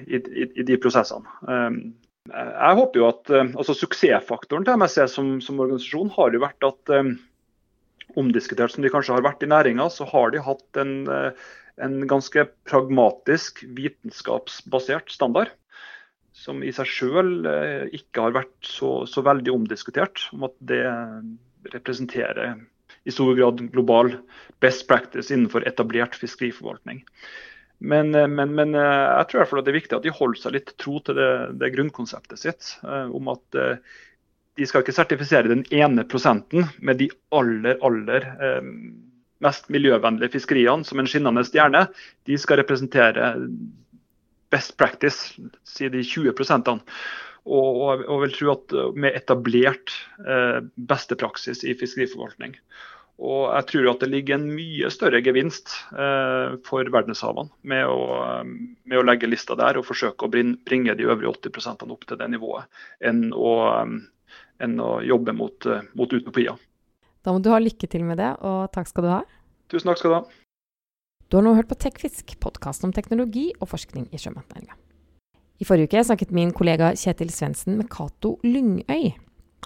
i, 0.07 0.19
i, 0.47 0.65
de 0.65 0.79
prosessene. 0.81 1.27
Um, 1.45 1.79
jeg 2.25 2.77
håper 2.79 3.01
jo 3.01 3.09
at 3.11 3.31
uh, 3.35 3.43
altså 3.53 3.75
Suksessfaktoren 3.77 4.65
til 4.65 4.79
MSC 4.79 5.05
som, 5.11 5.35
som, 5.43 5.59
organisasjon 5.61 6.09
har 6.15 6.33
jo 6.33 6.41
vært 6.41 6.65
at 6.65 6.95
um, 6.97 7.13
omdiskutert 8.19 8.73
som 8.73 8.85
de 8.85 8.91
kanskje 8.93 9.15
har 9.17 9.25
vært 9.25 9.43
i 9.45 9.51
næringa, 9.51 9.89
så 9.93 10.07
har 10.09 10.33
de 10.33 10.43
hatt 10.45 10.79
en, 10.81 10.95
uh, 11.09 11.53
en 11.81 11.99
ganske 12.09 12.47
pragmatisk, 12.69 13.63
vitenskapsbasert 13.77 15.11
standard 15.13 15.53
som 16.35 16.61
i 16.63 16.73
seg 16.75 16.91
selv 16.91 17.47
eh, 17.47 17.87
ikke 17.95 18.27
har 18.27 18.35
vært 18.35 18.67
så, 18.67 19.05
så, 19.09 19.23
veldig 19.25 19.53
omdiskutert, 19.53 20.27
om 20.35 20.45
at 20.49 20.55
det 20.59 20.83
representerer 21.73 22.57
i 23.05 23.13
stor 23.13 23.33
grad 23.37 23.63
global 23.73 24.11
best 24.63 24.85
practice 24.89 25.31
innenfor 25.33 25.65
etablert 25.69 26.17
fiskeriforvaltning. 26.19 27.05
Men, 27.79 28.11
eh, 28.15 28.27
men, 28.27 28.51
men 28.57 28.75
eh, 28.75 29.05
jeg 29.21 29.29
tror 29.29 29.39
i 29.39 29.43
hvert 29.43 29.53
fall 29.53 29.63
det 29.63 29.73
er 29.73 29.79
viktig 29.79 29.99
at 29.99 30.07
de 30.07 30.17
holder 30.19 30.41
seg 30.41 30.57
litt 30.57 30.75
tro 30.81 30.99
til 31.07 31.17
det, 31.21 31.31
det 31.61 31.71
grunnkonseptet 31.77 32.43
sitt. 32.43 32.75
om 32.83 33.31
at 33.31 33.61
de 34.55 34.67
skal 34.67 34.83
ikke 34.83 34.95
sertifisere 34.95 35.51
den 35.51 35.65
ene 35.75 36.05
prosenten 36.07 36.69
med 36.79 37.01
de 37.01 37.09
aller, 37.35 37.75
aller 37.83 38.29
mest 39.43 39.67
miljøvennlige 39.73 40.35
fiskeriene 40.37 40.87
som 40.87 41.01
en 41.01 41.09
skinnende 41.09 41.43
stjerne. 41.47 41.85
De 42.27 42.37
skal 42.39 42.61
representere 42.61 43.33
best 44.53 44.75
practice, 44.79 45.35
si 45.67 45.89
de 45.91 46.03
20 46.03 46.35
prosentene. 46.37 46.83
Og, 47.45 48.01
og, 48.07 48.23
vil 48.23 48.33
tro 48.33 48.53
at 48.55 48.73
eh, 48.73 48.95
med 48.97 49.13
etablert 49.19 49.91
eh, 50.25 50.63
beste 50.89 51.13
praksis 51.19 51.59
i 51.61 51.75
fiskeriforvaltning. 51.77 52.55
Og 53.21 53.43
jeg 53.53 53.67
tror 53.69 53.89
at 53.91 54.01
det 54.01 54.09
ligger 54.11 54.39
en 54.39 54.47
mye 54.57 54.89
større 54.91 55.21
gevinst 55.23 55.69
eh, 55.93 56.57
for 56.65 56.89
verdenshavene 56.91 57.53
med 57.69 57.85
å, 57.85 57.99
eh, 58.23 58.49
med 58.89 58.97
å, 58.97 59.05
legge 59.05 59.29
lista 59.29 59.53
der 59.59 59.77
og 59.77 59.85
forsøke 59.85 60.25
å 60.25 60.33
bringe 60.33 60.97
de 60.97 61.05
øvrige 61.05 61.35
80 61.53 61.85
opp 61.85 62.09
til 62.09 62.19
det 62.19 62.31
nivået, 62.33 62.65
enn 63.05 63.29
å, 63.29 63.53
eh, 63.75 63.93
enn 64.63 64.79
å 64.81 64.99
jobbe 65.05 65.35
mot, 65.35 65.67
mot 65.97 66.15
utopier. 66.15 66.55
Da 67.25 67.33
må 67.33 67.41
du 67.41 67.49
ha 67.51 67.59
lykke 67.61 67.89
til 67.89 68.05
med 68.05 68.19
det, 68.21 68.31
og 68.45 68.71
takk 68.75 68.89
skal 68.91 69.05
du 69.05 69.11
ha. 69.11 69.21
Tusen 69.71 69.89
takk 69.89 70.01
skal 70.01 70.13
du 70.13 70.17
ha. 70.19 70.23
Du 71.29 71.39
har 71.39 71.45
nå 71.45 71.55
hørt 71.57 71.71
på 71.71 71.77
TechFisk, 71.81 72.35
podkasten 72.39 72.91
om 72.91 72.93
teknologi 72.93 73.47
og 73.57 73.71
forskning 73.71 74.05
i 74.13 74.19
sjømatnæringa. 74.21 74.77
I 75.57 75.65
forrige 75.65 75.89
uke 75.89 76.03
snakket 76.05 76.33
min 76.35 76.51
kollega 76.53 76.91
Kjetil 76.99 77.31
Svendsen 77.33 77.79
med 77.79 77.89
Cato 77.89 78.35
Lyngøy. 78.45 79.15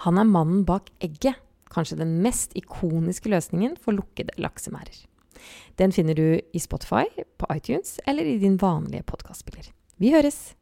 Han 0.06 0.20
er 0.22 0.28
mannen 0.28 0.62
bak 0.64 0.88
Egget, 1.04 1.36
kanskje 1.70 1.98
den 2.00 2.16
mest 2.24 2.56
ikoniske 2.58 3.28
løsningen 3.30 3.76
for 3.78 3.98
lukkede 3.98 4.32
laksemærer. 4.40 5.04
Den 5.76 5.92
finner 5.92 6.16
du 6.16 6.40
i 6.40 6.62
Spotify, 6.62 7.04
på 7.38 7.48
iTunes 7.54 7.98
eller 8.06 8.24
i 8.24 8.38
din 8.40 8.56
vanlige 8.60 9.04
podkastspiller. 9.08 9.68
Vi 10.00 10.14
høres! 10.14 10.54